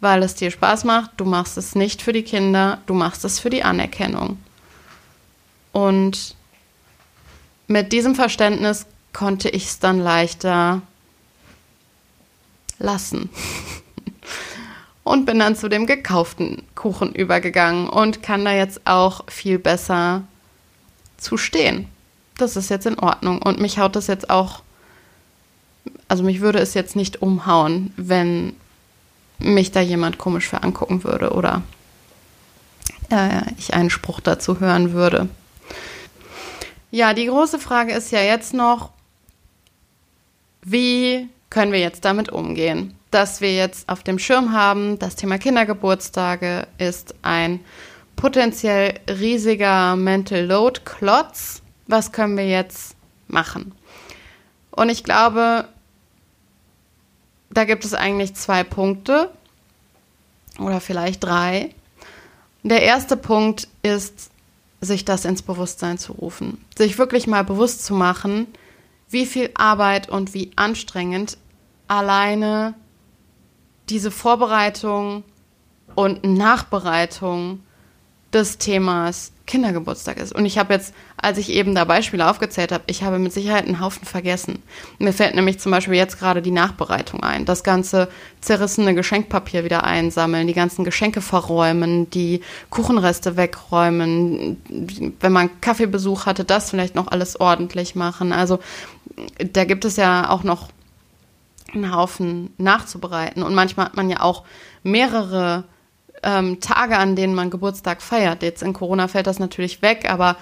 weil 0.00 0.22
es 0.22 0.34
dir 0.34 0.50
Spaß 0.50 0.84
macht, 0.84 1.12
du 1.18 1.24
machst 1.24 1.56
es 1.58 1.74
nicht 1.74 2.02
für 2.02 2.12
die 2.12 2.22
Kinder, 2.22 2.78
du 2.86 2.94
machst 2.94 3.24
es 3.24 3.38
für 3.38 3.50
die 3.50 3.62
Anerkennung. 3.62 4.38
Und 5.72 6.34
mit 7.66 7.92
diesem 7.92 8.14
Verständnis 8.14 8.86
konnte 9.12 9.48
ich 9.48 9.66
es 9.66 9.78
dann 9.78 10.00
leichter 10.00 10.82
lassen. 12.78 13.28
und 15.04 15.26
bin 15.26 15.38
dann 15.38 15.56
zu 15.56 15.68
dem 15.68 15.86
gekauften 15.86 16.62
Kuchen 16.74 17.14
übergegangen 17.14 17.88
und 17.88 18.22
kann 18.22 18.44
da 18.44 18.52
jetzt 18.52 18.86
auch 18.86 19.24
viel 19.28 19.58
besser 19.58 20.22
zu 21.16 21.36
stehen. 21.36 21.86
Das 22.38 22.56
ist 22.56 22.70
jetzt 22.70 22.86
in 22.86 22.98
Ordnung 22.98 23.42
und 23.42 23.60
mich 23.60 23.78
haut 23.78 23.96
das 23.96 24.06
jetzt 24.06 24.30
auch, 24.30 24.62
also 26.08 26.22
mich 26.22 26.40
würde 26.40 26.58
es 26.58 26.74
jetzt 26.74 26.96
nicht 26.96 27.22
umhauen, 27.22 27.92
wenn 27.96 28.54
mich 29.40 29.72
da 29.72 29.80
jemand 29.80 30.18
komisch 30.18 30.48
für 30.48 30.62
angucken 30.62 31.04
würde 31.04 31.30
oder 31.32 31.62
äh, 33.10 33.42
ich 33.58 33.74
einen 33.74 33.90
Spruch 33.90 34.20
dazu 34.20 34.60
hören 34.60 34.92
würde. 34.92 35.28
Ja, 36.90 37.14
die 37.14 37.26
große 37.26 37.58
Frage 37.58 37.92
ist 37.92 38.10
ja 38.10 38.20
jetzt 38.20 38.52
noch, 38.52 38.90
wie 40.62 41.28
können 41.48 41.72
wir 41.72 41.80
jetzt 41.80 42.04
damit 42.04 42.30
umgehen? 42.30 42.96
Dass 43.10 43.40
wir 43.40 43.54
jetzt 43.54 43.88
auf 43.88 44.02
dem 44.02 44.18
Schirm 44.18 44.52
haben, 44.52 44.98
das 44.98 45.16
Thema 45.16 45.38
Kindergeburtstage 45.38 46.66
ist 46.78 47.14
ein 47.22 47.60
potenziell 48.16 48.94
riesiger 49.08 49.96
Mental 49.96 50.44
Load 50.44 50.80
Klotz. 50.84 51.62
Was 51.86 52.12
können 52.12 52.36
wir 52.36 52.46
jetzt 52.46 52.94
machen? 53.26 53.72
Und 54.70 54.90
ich 54.90 55.02
glaube, 55.02 55.66
da 57.50 57.64
gibt 57.64 57.84
es 57.84 57.94
eigentlich 57.94 58.34
zwei 58.34 58.64
Punkte 58.64 59.30
oder 60.58 60.80
vielleicht 60.80 61.24
drei. 61.24 61.74
Der 62.62 62.82
erste 62.82 63.16
Punkt 63.16 63.68
ist, 63.82 64.30
sich 64.80 65.04
das 65.04 65.24
ins 65.24 65.42
Bewusstsein 65.42 65.98
zu 65.98 66.12
rufen, 66.12 66.64
sich 66.76 66.96
wirklich 66.96 67.26
mal 67.26 67.44
bewusst 67.44 67.84
zu 67.84 67.94
machen, 67.94 68.46
wie 69.08 69.26
viel 69.26 69.50
Arbeit 69.54 70.08
und 70.08 70.32
wie 70.32 70.52
anstrengend 70.56 71.36
alleine 71.88 72.74
diese 73.88 74.10
Vorbereitung 74.10 75.24
und 75.96 76.24
Nachbereitung 76.24 77.60
des 78.32 78.58
Themas 78.58 79.32
Kindergeburtstag 79.46 80.18
ist. 80.18 80.32
Und 80.32 80.46
ich 80.46 80.58
habe 80.58 80.72
jetzt, 80.72 80.94
als 81.16 81.36
ich 81.36 81.50
eben 81.50 81.74
da 81.74 81.84
Beispiele 81.84 82.30
aufgezählt 82.30 82.70
habe, 82.70 82.84
ich 82.86 83.02
habe 83.02 83.18
mit 83.18 83.32
Sicherheit 83.32 83.66
einen 83.66 83.80
Haufen 83.80 84.06
vergessen. 84.06 84.62
Mir 85.00 85.12
fällt 85.12 85.34
nämlich 85.34 85.58
zum 85.58 85.72
Beispiel 85.72 85.94
jetzt 85.94 86.20
gerade 86.20 86.40
die 86.40 86.52
Nachbereitung 86.52 87.24
ein. 87.24 87.44
Das 87.44 87.64
ganze 87.64 88.08
zerrissene 88.40 88.94
Geschenkpapier 88.94 89.64
wieder 89.64 89.82
einsammeln, 89.82 90.46
die 90.46 90.54
ganzen 90.54 90.84
Geschenke 90.84 91.20
verräumen, 91.20 92.08
die 92.10 92.42
Kuchenreste 92.70 93.36
wegräumen. 93.36 94.58
Wenn 95.18 95.32
man 95.32 95.60
Kaffeebesuch 95.60 96.26
hatte, 96.26 96.44
das 96.44 96.70
vielleicht 96.70 96.94
noch 96.94 97.08
alles 97.08 97.40
ordentlich 97.40 97.96
machen. 97.96 98.32
Also 98.32 98.60
da 99.52 99.64
gibt 99.64 99.84
es 99.84 99.96
ja 99.96 100.30
auch 100.30 100.44
noch 100.44 100.68
einen 101.74 101.92
Haufen 101.92 102.54
nachzubereiten. 102.56 103.42
Und 103.42 103.54
manchmal 103.54 103.86
hat 103.86 103.96
man 103.96 104.10
ja 104.10 104.20
auch 104.20 104.44
mehrere 104.84 105.64
ähm, 106.22 106.60
Tage, 106.60 106.98
an 106.98 107.16
denen 107.16 107.34
man 107.34 107.50
Geburtstag 107.50 108.02
feiert. 108.02 108.42
Jetzt 108.42 108.62
in 108.62 108.72
Corona 108.72 109.08
fällt 109.08 109.26
das 109.26 109.38
natürlich 109.38 109.82
weg, 109.82 110.10
aber 110.10 110.36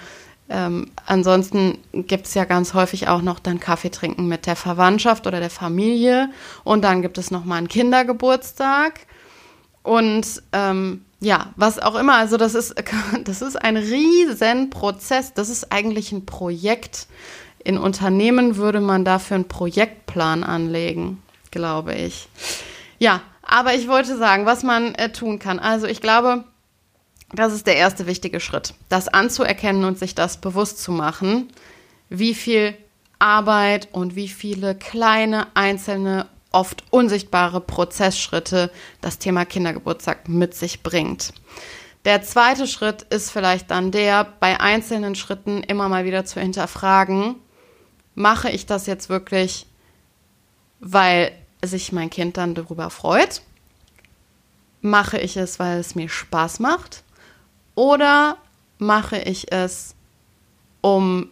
ähm, 0.49 0.89
ansonsten 1.05 1.77
gibt 1.93 2.25
es 2.25 2.33
ja 2.33 2.43
ganz 2.43 2.73
häufig 2.73 3.07
auch 3.07 3.21
noch 3.21 3.39
dann 3.39 3.59
Kaffee 3.59 3.91
trinken 3.91 4.27
mit 4.27 4.47
der 4.47 4.55
Verwandtschaft 4.55 5.27
oder 5.27 5.39
der 5.39 5.51
Familie. 5.51 6.29
Und 6.63 6.83
dann 6.83 7.01
gibt 7.03 7.17
es 7.19 7.29
noch 7.29 7.45
mal 7.45 7.57
einen 7.57 7.67
Kindergeburtstag. 7.67 9.01
Und 9.83 10.41
ähm, 10.51 11.05
ja, 11.19 11.53
was 11.55 11.79
auch 11.79 11.95
immer. 11.95 12.15
Also 12.15 12.37
das 12.37 12.55
ist, 12.55 12.75
das 13.23 13.41
ist 13.43 13.61
ein 13.61 13.77
riesen 13.77 14.71
Prozess. 14.71 15.33
Das 15.33 15.49
ist 15.49 15.71
eigentlich 15.71 16.11
ein 16.11 16.25
Projekt. 16.25 17.07
In 17.63 17.77
Unternehmen 17.77 18.55
würde 18.55 18.81
man 18.81 19.05
dafür 19.05 19.35
einen 19.35 19.47
Projektplan 19.47 20.43
anlegen, 20.43 21.21
glaube 21.51 21.93
ich. 21.93 22.27
Ja, 22.97 23.21
aber 23.49 23.73
ich 23.73 23.87
wollte 23.87 24.15
sagen, 24.15 24.45
was 24.45 24.63
man 24.63 24.93
äh, 24.95 25.11
tun 25.11 25.39
kann. 25.39 25.59
Also 25.59 25.87
ich 25.87 26.01
glaube, 26.01 26.43
das 27.33 27.51
ist 27.51 27.65
der 27.67 27.77
erste 27.77 28.05
wichtige 28.05 28.39
Schritt, 28.39 28.75
das 28.89 29.07
anzuerkennen 29.07 29.85
und 29.85 29.97
sich 29.97 30.13
das 30.13 30.37
bewusst 30.37 30.81
zu 30.81 30.91
machen, 30.91 31.49
wie 32.09 32.35
viel 32.35 32.75
Arbeit 33.17 33.89
und 33.91 34.15
wie 34.15 34.27
viele 34.27 34.75
kleine, 34.75 35.47
einzelne, 35.55 36.27
oft 36.51 36.83
unsichtbare 36.91 37.61
Prozessschritte 37.61 38.71
das 39.01 39.19
Thema 39.19 39.45
Kindergeburtstag 39.45 40.27
mit 40.29 40.55
sich 40.55 40.81
bringt. 40.83 41.33
Der 42.05 42.21
zweite 42.21 42.65
Schritt 42.65 43.03
ist 43.03 43.29
vielleicht 43.29 43.69
dann 43.71 43.91
der, 43.91 44.25
bei 44.39 44.59
einzelnen 44.59 45.15
Schritten 45.15 45.61
immer 45.63 45.89
mal 45.89 46.05
wieder 46.05 46.25
zu 46.25 46.39
hinterfragen, 46.39 47.35
mache 48.15 48.49
ich 48.49 48.65
das 48.65 48.87
jetzt 48.87 49.09
wirklich, 49.09 49.67
weil 50.79 51.31
sich 51.63 51.91
mein 51.91 52.09
Kind 52.09 52.37
dann 52.37 52.55
darüber 52.55 52.89
freut? 52.89 53.41
Mache 54.81 55.19
ich 55.19 55.37
es, 55.37 55.59
weil 55.59 55.79
es 55.79 55.95
mir 55.95 56.09
Spaß 56.09 56.59
macht? 56.59 57.03
Oder 57.75 58.37
mache 58.77 59.17
ich 59.17 59.51
es, 59.51 59.95
um 60.81 61.29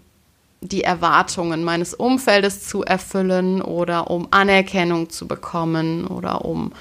die 0.62 0.84
Erwartungen 0.84 1.64
meines 1.64 1.94
Umfeldes 1.94 2.68
zu 2.68 2.84
erfüllen 2.84 3.62
oder 3.62 4.10
um 4.10 4.28
Anerkennung 4.32 5.10
zu 5.10 5.28
bekommen 5.28 6.08
oder 6.08 6.44
um 6.46 6.74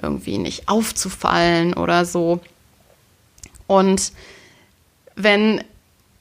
irgendwie 0.00 0.38
nicht 0.38 0.68
aufzufallen 0.68 1.74
oder 1.74 2.04
so. 2.04 2.40
Und 3.66 4.12
wenn 5.14 5.62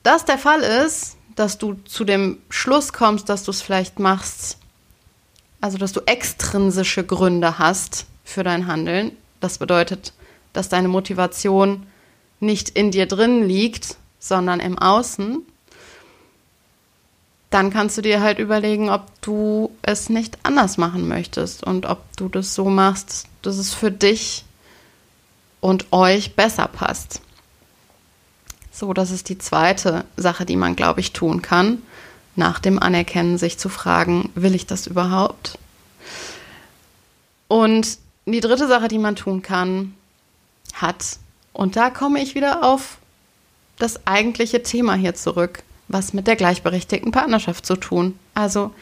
das 0.03 0.25
der 0.25 0.37
Fall 0.37 0.61
ist, 0.61 1.17
dass 1.35 1.57
du 1.57 1.73
zu 1.85 2.03
dem 2.03 2.37
Schluss 2.49 2.93
kommst, 2.93 3.29
dass 3.29 3.43
du 3.43 3.51
es 3.51 3.61
vielleicht 3.61 3.99
machst, 3.99 4.59
also, 5.62 5.78
dass 5.78 5.91
du 5.91 6.02
extrinsische 6.06 7.04
Gründe 7.04 7.60
hast 7.60 8.06
für 8.24 8.43
dein 8.43 8.67
Handeln. 8.67 9.12
Das 9.39 9.58
bedeutet, 9.58 10.13
dass 10.54 10.69
deine 10.69 10.88
Motivation 10.88 11.86
nicht 12.39 12.69
in 12.69 12.91
dir 12.91 13.06
drin 13.06 13.48
liegt, 13.48 13.98
sondern 14.19 14.60
im 14.60 14.78
Außen. 14.78 15.43
Dann 17.50 17.72
kannst 17.72 17.98
du 17.98 18.02
dir 18.02 18.22
halt 18.22 18.39
überlegen, 18.39 18.89
ob 18.89 19.06
du 19.22 19.72
es 19.82 20.10
nicht 20.10 20.38
anders 20.43 20.78
machen 20.78 21.08
möchtest 21.08 21.63
und 21.63 21.86
ob 21.86 22.00
du 22.15 22.30
das 22.30 22.54
so 22.54 22.65
machst, 22.65 23.26
dass 23.41 23.58
es 23.58 23.74
für 23.74 23.91
dich 23.91 24.45
und 25.60 25.91
euch 25.91 26.36
besser 26.36 26.67
passt. 26.67 27.22
So, 28.72 28.93
das 28.93 29.12
ist 29.12 29.28
die 29.28 29.38
zweite 29.38 30.06
Sache, 30.15 30.45
die 30.45 30.56
man, 30.56 30.76
glaube 30.76 31.02
ich, 31.02 31.12
tun 31.12 31.41
kann 31.41 31.82
nach 32.39 32.58
dem 32.58 32.80
Anerkennen 32.80 33.38
sich 33.38 33.60
zu 33.60 33.69
fragen, 33.69 34.32
will 34.34 34.56
ich 34.56 34.65
das 34.65 34.88
überhaupt? 34.88 35.60
Und 37.47 37.99
die 38.25 38.39
dritte 38.39 38.67
Sache, 38.67 38.88
die 38.88 38.97
man 38.97 39.15
tun 39.15 39.43
kann, 39.43 39.93
hat, 40.73 41.17
und 41.54 41.75
da 41.75 41.89
komme 41.91 42.21
ich 42.21 42.34
wieder 42.34 42.63
auf 42.63 42.97
das 43.78 44.08
eigentliche 44.08 44.63
Thema 44.63 44.95
hier 44.95 45.13
zurück, 45.13 45.63
was 45.88 46.13
mit 46.13 46.28
der 46.28 46.36
gleichberechtigten 46.36 47.12
Partnerschaft 47.12 47.65
zu 47.65 47.75
tun. 47.75 48.17
Also 48.34 48.73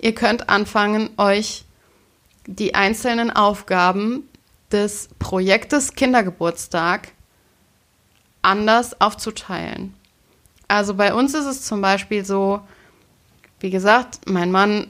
ihr 0.00 0.14
könnt 0.14 0.48
anfangen, 0.48 1.10
euch 1.16 1.64
die 2.46 2.74
einzelnen 2.74 3.30
Aufgaben 3.30 4.28
des 4.72 5.08
Projektes 5.18 5.94
Kindergeburtstag 5.94 7.12
anders 8.42 9.00
aufzuteilen. 9.00 9.94
Also 10.68 10.94
bei 10.94 11.14
uns 11.14 11.34
ist 11.34 11.46
es 11.46 11.62
zum 11.62 11.80
Beispiel 11.80 12.24
so, 12.24 12.60
wie 13.60 13.70
gesagt, 13.70 14.20
mein 14.26 14.50
Mann 14.50 14.86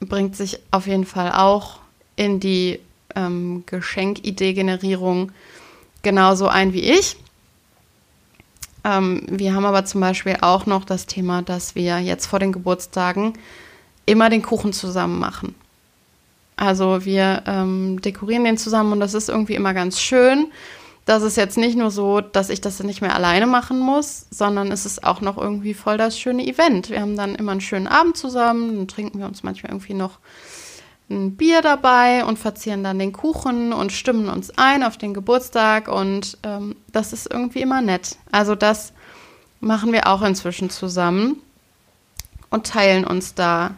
bringt 0.00 0.36
sich 0.36 0.58
auf 0.70 0.86
jeden 0.86 1.06
Fall 1.06 1.32
auch 1.32 1.80
in 2.16 2.40
die 2.40 2.80
ähm, 3.14 3.64
Geschenkidee-Generierung 3.66 5.32
genauso 6.02 6.48
ein 6.48 6.72
wie 6.72 6.82
ich. 6.82 7.16
Ähm, 8.84 9.22
wir 9.28 9.54
haben 9.54 9.64
aber 9.64 9.84
zum 9.84 10.00
Beispiel 10.00 10.36
auch 10.40 10.66
noch 10.66 10.84
das 10.84 11.06
Thema, 11.06 11.42
dass 11.42 11.74
wir 11.74 11.98
jetzt 11.98 12.26
vor 12.26 12.38
den 12.38 12.52
Geburtstagen 12.52 13.34
immer 14.04 14.30
den 14.30 14.42
Kuchen 14.42 14.72
zusammen 14.72 15.18
machen. 15.18 15.54
Also 16.56 17.04
wir 17.04 17.42
ähm, 17.46 18.00
dekorieren 18.00 18.44
den 18.44 18.56
zusammen 18.56 18.92
und 18.92 19.00
das 19.00 19.14
ist 19.14 19.28
irgendwie 19.28 19.54
immer 19.54 19.74
ganz 19.74 20.00
schön. 20.00 20.46
Das 21.06 21.22
ist 21.22 21.36
jetzt 21.36 21.56
nicht 21.56 21.78
nur 21.78 21.92
so, 21.92 22.20
dass 22.20 22.50
ich 22.50 22.60
das 22.60 22.82
nicht 22.82 23.00
mehr 23.00 23.14
alleine 23.14 23.46
machen 23.46 23.78
muss, 23.78 24.26
sondern 24.30 24.72
es 24.72 24.84
ist 24.84 25.04
auch 25.04 25.20
noch 25.20 25.38
irgendwie 25.38 25.72
voll 25.72 25.96
das 25.96 26.18
schöne 26.18 26.44
Event. 26.44 26.90
Wir 26.90 27.00
haben 27.00 27.16
dann 27.16 27.36
immer 27.36 27.52
einen 27.52 27.60
schönen 27.60 27.86
Abend 27.86 28.16
zusammen, 28.16 28.76
dann 28.76 28.88
trinken 28.88 29.20
wir 29.20 29.26
uns 29.26 29.44
manchmal 29.44 29.70
irgendwie 29.70 29.94
noch 29.94 30.18
ein 31.08 31.36
Bier 31.36 31.62
dabei 31.62 32.24
und 32.24 32.40
verzieren 32.40 32.82
dann 32.82 32.98
den 32.98 33.12
Kuchen 33.12 33.72
und 33.72 33.92
stimmen 33.92 34.28
uns 34.28 34.50
ein 34.58 34.82
auf 34.82 34.96
den 34.98 35.14
Geburtstag 35.14 35.86
und 35.86 36.38
ähm, 36.42 36.74
das 36.90 37.12
ist 37.12 37.30
irgendwie 37.30 37.60
immer 37.60 37.80
nett. 37.80 38.16
Also 38.32 38.56
das 38.56 38.92
machen 39.60 39.92
wir 39.92 40.08
auch 40.08 40.22
inzwischen 40.22 40.70
zusammen 40.70 41.40
und 42.50 42.66
teilen 42.66 43.04
uns 43.04 43.34
da 43.34 43.76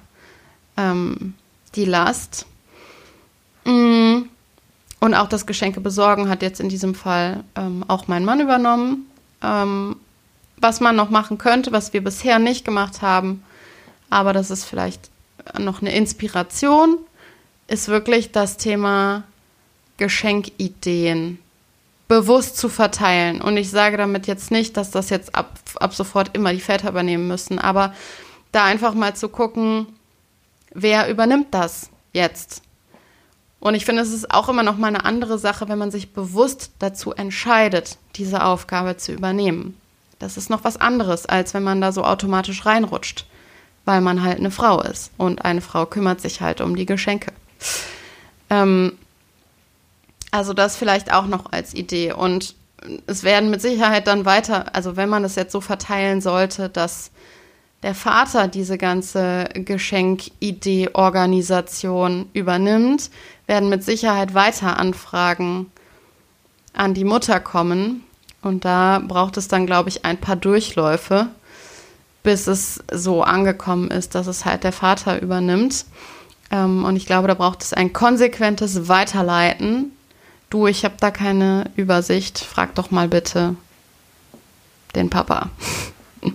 ähm, 0.79 1.35
die 1.75 1.85
Last. 1.85 2.47
Mm. 3.67 4.23
Und 5.01 5.15
auch 5.15 5.29
das 5.29 5.47
Geschenke 5.47 5.81
besorgen 5.81 6.29
hat 6.29 6.43
jetzt 6.43 6.61
in 6.61 6.69
diesem 6.69 6.95
Fall 6.95 7.45
ähm, 7.55 7.85
auch 7.87 8.09
mein 8.09 8.25
Mann 8.25 8.41
übernommen. 8.41 9.07
Ähm, 9.43 9.97
was 10.61 10.81
man 10.81 10.97
noch 10.97 11.11
machen 11.11 11.39
könnte, 11.39 11.73
was 11.73 11.93
wir 11.93 12.03
bisher 12.03 12.39
nicht 12.39 12.65
gemacht 12.65 13.03
haben, 13.03 13.45
aber 14.11 14.33
das 14.33 14.51
ist 14.51 14.65
vielleicht 14.65 15.11
noch 15.59 15.81
eine 15.81 15.95
Inspiration, 15.95 16.99
ist 17.67 17.89
wirklich 17.89 18.33
das 18.33 18.57
Thema 18.57 19.25
Geschenkideen 19.99 21.39
bewusst 22.09 22.57
zu 22.57 22.69
verteilen. 22.69 23.41
Und 23.41 23.57
ich 23.57 23.71
sage 23.71 23.97
damit 23.97 24.27
jetzt 24.27 24.51
nicht, 24.51 24.77
dass 24.77 24.91
das 24.91 25.11
jetzt 25.11 25.35
ab, 25.35 25.59
ab 25.79 25.95
sofort 25.95 26.35
immer 26.35 26.53
die 26.53 26.61
Väter 26.61 26.89
übernehmen 26.89 27.29
müssen, 27.29 27.59
aber 27.59 27.95
da 28.53 28.65
einfach 28.65 28.95
mal 28.95 29.15
zu 29.15 29.29
gucken, 29.29 29.87
wer 30.73 31.11
übernimmt 31.11 31.49
das 31.51 31.91
jetzt? 32.13 32.63
Und 33.61 33.75
ich 33.75 33.85
finde, 33.85 34.03
es 34.03 34.13
ist 34.13 34.33
auch 34.33 34.49
immer 34.49 34.63
noch 34.63 34.77
mal 34.77 34.89
eine 34.89 35.05
andere 35.05 35.39
Sache, 35.39 35.69
wenn 35.69 35.79
man 35.79 35.91
sich 35.91 36.13
bewusst 36.13 36.71
dazu 36.79 37.13
entscheidet, 37.13 37.99
diese 38.17 38.45
Aufgabe 38.45 38.97
zu 38.97 39.13
übernehmen. 39.13 39.77
Das 40.19 40.37
ist 40.37 40.51
noch 40.51 40.65
was 40.65 40.77
anderes, 40.77 41.27
als 41.27 41.55
wenn 41.55 41.63
man 41.63 41.81
da 41.81 41.93
so 41.93 42.05
automatisch 42.05 42.67
reinrutscht, 42.67 43.27
weil 43.85 44.01
man 44.01 44.23
halt 44.23 44.39
eine 44.39 44.51
Frau 44.51 44.81
ist 44.81 45.13
und 45.17 45.45
eine 45.45 45.61
Frau 45.61 45.87
kümmert 45.87 46.21
sich 46.21 46.41
halt 46.41 46.61
um 46.61 46.77
die 46.77 46.87
Geschenke. 46.87 47.33
Ähm, 48.51 48.93
also 50.31 50.53
das 50.53 50.77
vielleicht 50.77 51.13
auch 51.13 51.27
noch 51.27 51.53
als 51.53 51.75
Idee. 51.75 52.13
Und 52.13 52.55
es 53.07 53.25
werden 53.25 53.51
mit 53.51 53.61
Sicherheit 53.61 54.07
dann 54.07 54.25
weiter, 54.25 54.73
also 54.75 54.97
wenn 54.97 55.09
man 55.09 55.25
es 55.25 55.35
jetzt 55.35 55.51
so 55.53 55.61
verteilen 55.61 56.21
sollte, 56.21 56.69
dass 56.69 57.11
der 57.83 57.95
Vater 57.95 58.49
diese 58.49 58.77
ganze 58.77 59.49
Geschenkidee-Organisation 59.55 62.29
übernimmt, 62.33 63.11
werden 63.49 63.69
mit 63.69 63.83
Sicherheit 63.83 64.35
weiter 64.35 64.79
Anfragen 64.79 65.73
an 66.75 66.95
die 66.95 67.05
Mutter 67.05 67.41
kommen. 67.41 68.05
Und 68.41 68.65
da 68.65 69.03
braucht 69.05 69.37
es 69.37 69.49
dann, 69.49 69.67
glaube 69.67 69.89
ich, 69.89 70.05
ein 70.05 70.19
paar 70.19 70.37
Durchläufe, 70.37 71.27
bis 72.23 72.47
es 72.47 72.85
so 72.93 73.23
angekommen 73.23 73.91
ist, 73.91 74.15
dass 74.15 74.29
es 74.29 74.45
halt 74.45 74.63
der 74.63 74.73
Vater 74.73 75.21
übernimmt. 75.21 75.87
Ähm, 76.53 76.85
und 76.85 76.95
ich 76.95 77.07
glaube, 77.07 77.27
da 77.27 77.35
braucht 77.35 77.63
es 77.63 77.73
ein 77.73 77.93
konsequentes 77.93 78.89
Weiterleiten. 78.89 79.93
Du, 80.51 80.67
ich 80.67 80.85
habe 80.85 80.95
da 81.01 81.11
keine 81.11 81.71
Übersicht. 81.75 82.39
Frag 82.39 82.75
doch 82.77 82.91
mal 82.91 83.09
bitte 83.09 83.57
den 84.95 85.11
Papa. 85.11 85.51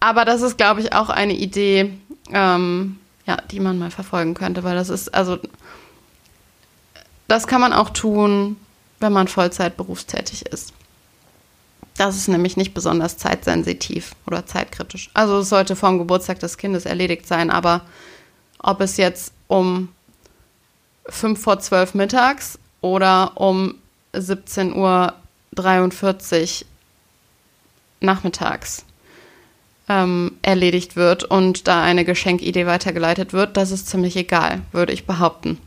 Aber 0.00 0.24
das 0.24 0.42
ist, 0.42 0.58
glaube 0.58 0.80
ich, 0.80 0.92
auch 0.92 1.08
eine 1.08 1.32
Idee, 1.32 1.96
ähm, 2.30 2.98
ja, 3.26 3.36
die 3.50 3.60
man 3.60 3.78
mal 3.78 3.90
verfolgen 3.90 4.34
könnte, 4.34 4.64
weil 4.64 4.74
das 4.74 4.88
ist, 4.88 5.14
also, 5.14 5.38
das 7.28 7.46
kann 7.46 7.60
man 7.60 7.72
auch 7.72 7.90
tun, 7.90 8.56
wenn 9.00 9.12
man 9.12 9.28
Vollzeit 9.28 9.76
berufstätig 9.76 10.46
ist. 10.46 10.72
Das 11.96 12.16
ist 12.16 12.28
nämlich 12.28 12.56
nicht 12.56 12.74
besonders 12.74 13.18
zeitsensitiv 13.18 14.16
oder 14.26 14.46
zeitkritisch. 14.46 15.10
Also 15.14 15.38
es 15.38 15.48
sollte 15.48 15.76
vom 15.76 15.98
Geburtstag 15.98 16.40
des 16.40 16.58
Kindes 16.58 16.86
erledigt 16.86 17.26
sein, 17.26 17.50
aber 17.50 17.82
ob 18.58 18.80
es 18.80 18.96
jetzt 18.96 19.32
um 19.46 19.90
5 21.06 21.40
vor 21.40 21.60
12 21.60 21.94
mittags 21.94 22.58
oder 22.80 23.32
um 23.36 23.76
17.43 24.12 26.62
Uhr 26.62 26.66
nachmittags 28.00 28.84
ähm, 29.88 30.36
erledigt 30.42 30.96
wird 30.96 31.24
und 31.24 31.68
da 31.68 31.82
eine 31.82 32.04
Geschenkidee 32.04 32.66
weitergeleitet 32.66 33.32
wird, 33.32 33.56
das 33.56 33.70
ist 33.70 33.88
ziemlich 33.88 34.16
egal, 34.16 34.62
würde 34.72 34.92
ich 34.92 35.06
behaupten. 35.06 35.58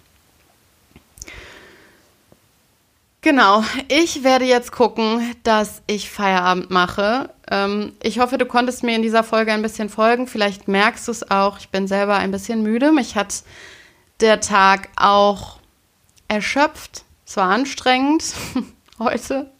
Genau, 3.21 3.63
ich 3.89 4.23
werde 4.23 4.45
jetzt 4.45 4.71
gucken, 4.71 5.35
dass 5.43 5.81
ich 5.85 6.09
Feierabend 6.09 6.69
mache. 6.69 7.29
Ähm, 7.51 7.91
ich 8.01 8.19
hoffe, 8.19 8.37
du 8.37 8.45
konntest 8.45 8.83
mir 8.83 8.95
in 8.95 9.01
dieser 9.01 9.23
Folge 9.23 9.51
ein 9.51 9.61
bisschen 9.61 9.89
folgen. 9.89 10.27
Vielleicht 10.27 10.67
merkst 10.67 11.07
du 11.07 11.11
es 11.11 11.29
auch, 11.29 11.59
ich 11.59 11.69
bin 11.69 11.87
selber 11.87 12.15
ein 12.15 12.31
bisschen 12.31 12.63
müde. 12.63 12.91
Mich 12.91 13.15
hat 13.15 13.43
der 14.21 14.39
Tag 14.39 14.89
auch 14.95 15.57
erschöpft. 16.27 17.03
Es 17.25 17.35
war 17.35 17.49
anstrengend 17.49 18.23
heute. 18.99 19.51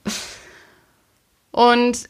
Und 1.52 2.08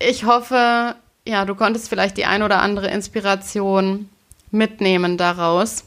ich 0.00 0.24
hoffe, 0.24 0.96
ja, 1.28 1.44
du 1.44 1.54
konntest 1.54 1.90
vielleicht 1.90 2.16
die 2.16 2.24
ein 2.24 2.42
oder 2.42 2.62
andere 2.62 2.88
Inspiration 2.88 4.08
mitnehmen 4.50 5.18
daraus. 5.18 5.84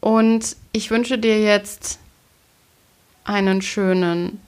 Und 0.00 0.56
ich 0.72 0.90
wünsche 0.90 1.18
dir 1.18 1.40
jetzt 1.40 2.00
einen 3.22 3.62
schönen 3.62 4.40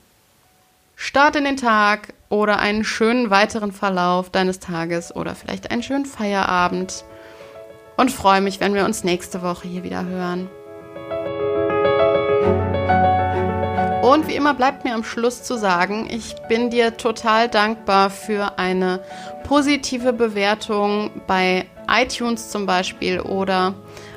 Start 0.96 1.36
in 1.36 1.44
den 1.44 1.56
Tag 1.56 2.14
oder 2.30 2.58
einen 2.58 2.82
schönen 2.82 3.30
weiteren 3.30 3.70
Verlauf 3.70 4.30
deines 4.30 4.58
Tages 4.58 5.14
oder 5.14 5.36
vielleicht 5.36 5.70
einen 5.70 5.84
schönen 5.84 6.06
Feierabend 6.06 7.04
und 7.96 8.10
freue 8.10 8.40
mich, 8.40 8.58
wenn 8.58 8.74
wir 8.74 8.84
uns 8.84 9.04
nächste 9.04 9.40
Woche 9.42 9.68
hier 9.68 9.84
wieder 9.84 10.04
hören. 10.04 10.50
Und 14.12 14.28
wie 14.28 14.34
immer 14.34 14.52
bleibt 14.52 14.84
mir 14.84 14.94
am 14.94 15.04
Schluss 15.04 15.42
zu 15.42 15.56
sagen, 15.56 16.06
ich 16.10 16.36
bin 16.46 16.68
dir 16.68 16.98
total 16.98 17.48
dankbar 17.48 18.10
für 18.10 18.58
eine 18.58 19.00
positive 19.44 20.12
Bewertung 20.12 21.10
bei 21.26 21.64
iTunes 21.88 22.50
zum 22.50 22.66
Beispiel 22.66 23.20
oder 23.20 23.72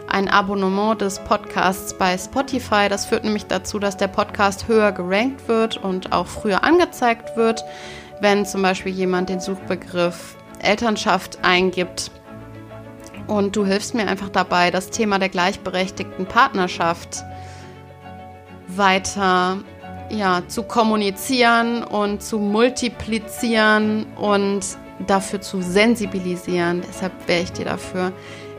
ein 0.09 0.27
Abonnement 0.27 0.99
des 0.99 1.19
Podcasts 1.19 1.97
bei 1.97 2.17
Spotify. 2.17 2.89
Das 2.89 3.05
führt 3.05 3.23
nämlich 3.23 3.45
dazu, 3.45 3.79
dass 3.79 3.95
der 3.95 4.09
Podcast 4.09 4.67
höher 4.67 4.91
gerankt 4.91 5.47
wird 5.47 5.77
und 5.77 6.11
auch 6.11 6.27
früher 6.27 6.65
angezeigt 6.65 7.37
wird, 7.37 7.63
wenn 8.19 8.45
zum 8.45 8.63
Beispiel 8.63 8.91
jemand 8.91 9.29
den 9.29 9.39
Suchbegriff 9.39 10.35
Elternschaft 10.59 11.39
eingibt. 11.41 12.11
Und 13.27 13.55
du 13.55 13.65
hilfst 13.65 13.95
mir 13.95 14.09
einfach 14.09 14.27
dabei, 14.27 14.71
das 14.71 14.89
Thema 14.89 15.19
der 15.19 15.29
gleichberechtigten 15.29 16.25
Partnerschaft 16.25 17.23
weiter 18.67 19.59
ja, 20.09 20.43
zu 20.47 20.63
kommunizieren 20.63 21.83
und 21.83 22.21
zu 22.21 22.39
multiplizieren 22.39 24.05
und 24.15 24.61
dafür 25.07 25.41
zu 25.41 25.61
sensibilisieren. 25.61 26.81
Deshalb 26.87 27.27
wäre 27.27 27.43
ich 27.43 27.51
dir 27.51 27.65
dafür 27.65 28.11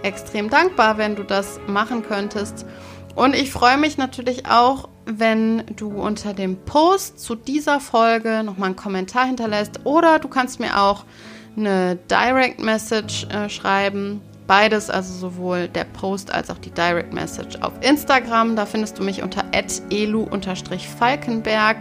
extrem 0.02 0.50
dankbar, 0.50 0.98
wenn 0.98 1.16
du 1.16 1.22
das 1.22 1.60
machen 1.66 2.02
könntest. 2.02 2.66
Und 3.14 3.34
ich 3.34 3.50
freue 3.50 3.78
mich 3.78 3.96
natürlich 3.96 4.46
auch, 4.46 4.88
wenn 5.06 5.64
du 5.76 5.88
unter 5.88 6.34
dem 6.34 6.56
Post 6.56 7.20
zu 7.20 7.34
dieser 7.34 7.80
Folge 7.80 8.42
nochmal 8.44 8.68
einen 8.68 8.76
Kommentar 8.76 9.26
hinterlässt 9.26 9.80
oder 9.84 10.18
du 10.18 10.28
kannst 10.28 10.60
mir 10.60 10.80
auch 10.80 11.04
eine 11.56 11.96
Direct 12.10 12.60
Message 12.60 13.26
äh, 13.30 13.48
schreiben 13.48 14.20
Beides, 14.46 14.90
also 14.90 15.12
sowohl 15.12 15.68
der 15.68 15.84
Post 15.84 16.32
als 16.32 16.50
auch 16.50 16.58
die 16.58 16.70
Direct 16.70 17.12
Message 17.12 17.58
auf 17.62 17.72
Instagram. 17.80 18.56
Da 18.56 18.66
findest 18.66 18.98
du 18.98 19.02
mich 19.02 19.22
unter 19.22 19.44
elu-falkenberg. 19.90 21.76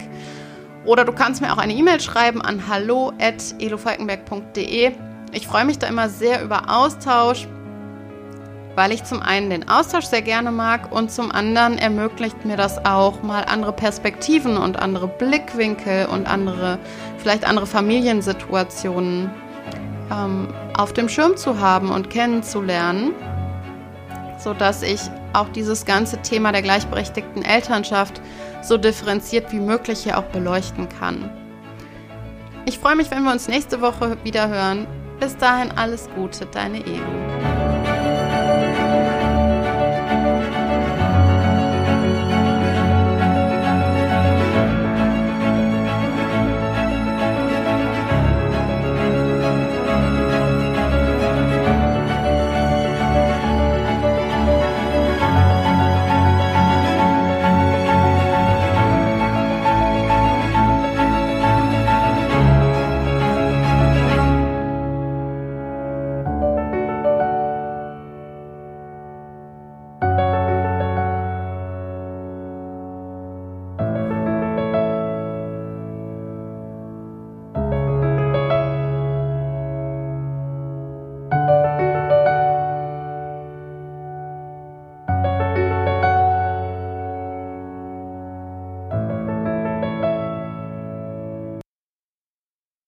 Oder 0.84 1.04
du 1.04 1.12
kannst 1.12 1.42
mir 1.42 1.52
auch 1.52 1.58
eine 1.58 1.74
E-Mail 1.74 2.00
schreiben 2.00 2.42
an 2.42 2.66
hallo.elufalkenberg.de. 2.68 4.92
Ich 5.32 5.46
freue 5.46 5.64
mich 5.64 5.78
da 5.78 5.86
immer 5.86 6.08
sehr 6.08 6.42
über 6.42 6.68
Austausch. 6.70 7.46
weil 8.76 8.92
ich 8.92 9.02
zum 9.04 9.22
einen 9.22 9.50
den 9.50 9.68
Austausch 9.68 10.04
sehr 10.04 10.22
gerne 10.22 10.52
mag 10.52 10.92
und 10.92 11.10
zum 11.10 11.32
anderen 11.32 11.78
ermöglicht 11.78 12.44
mir 12.44 12.58
das 12.58 12.84
auch 12.84 13.22
mal 13.22 13.44
andere 13.44 13.72
Perspektiven 13.72 14.58
und 14.58 14.78
andere 14.78 15.08
Blickwinkel 15.08 16.06
und 16.06 16.28
andere, 16.28 16.78
vielleicht 17.16 17.46
andere 17.46 17.66
Familiensituationen 17.66 19.30
ähm, 20.10 20.48
auf 20.76 20.92
dem 20.92 21.08
Schirm 21.08 21.36
zu 21.36 21.60
haben 21.60 21.90
und 21.90 22.10
kennenzulernen, 22.10 23.12
sodass 24.38 24.82
ich 24.82 25.00
auch 25.32 25.48
dieses 25.50 25.84
ganze 25.84 26.20
Thema 26.22 26.52
der 26.52 26.62
gleichberechtigten 26.62 27.44
Elternschaft 27.44 28.20
so 28.62 28.76
differenziert 28.76 29.52
wie 29.52 29.60
möglich 29.60 30.00
hier 30.00 30.18
auch 30.18 30.24
beleuchten 30.24 30.88
kann. 30.88 31.30
Ich 32.64 32.78
freue 32.78 32.96
mich, 32.96 33.10
wenn 33.10 33.22
wir 33.22 33.32
uns 33.32 33.48
nächste 33.48 33.80
Woche 33.80 34.16
wieder 34.24 34.48
hören. 34.48 34.86
Bis 35.20 35.36
dahin 35.36 35.70
alles 35.72 36.08
Gute, 36.14 36.46
deine 36.46 36.78
Ego. 36.78 37.55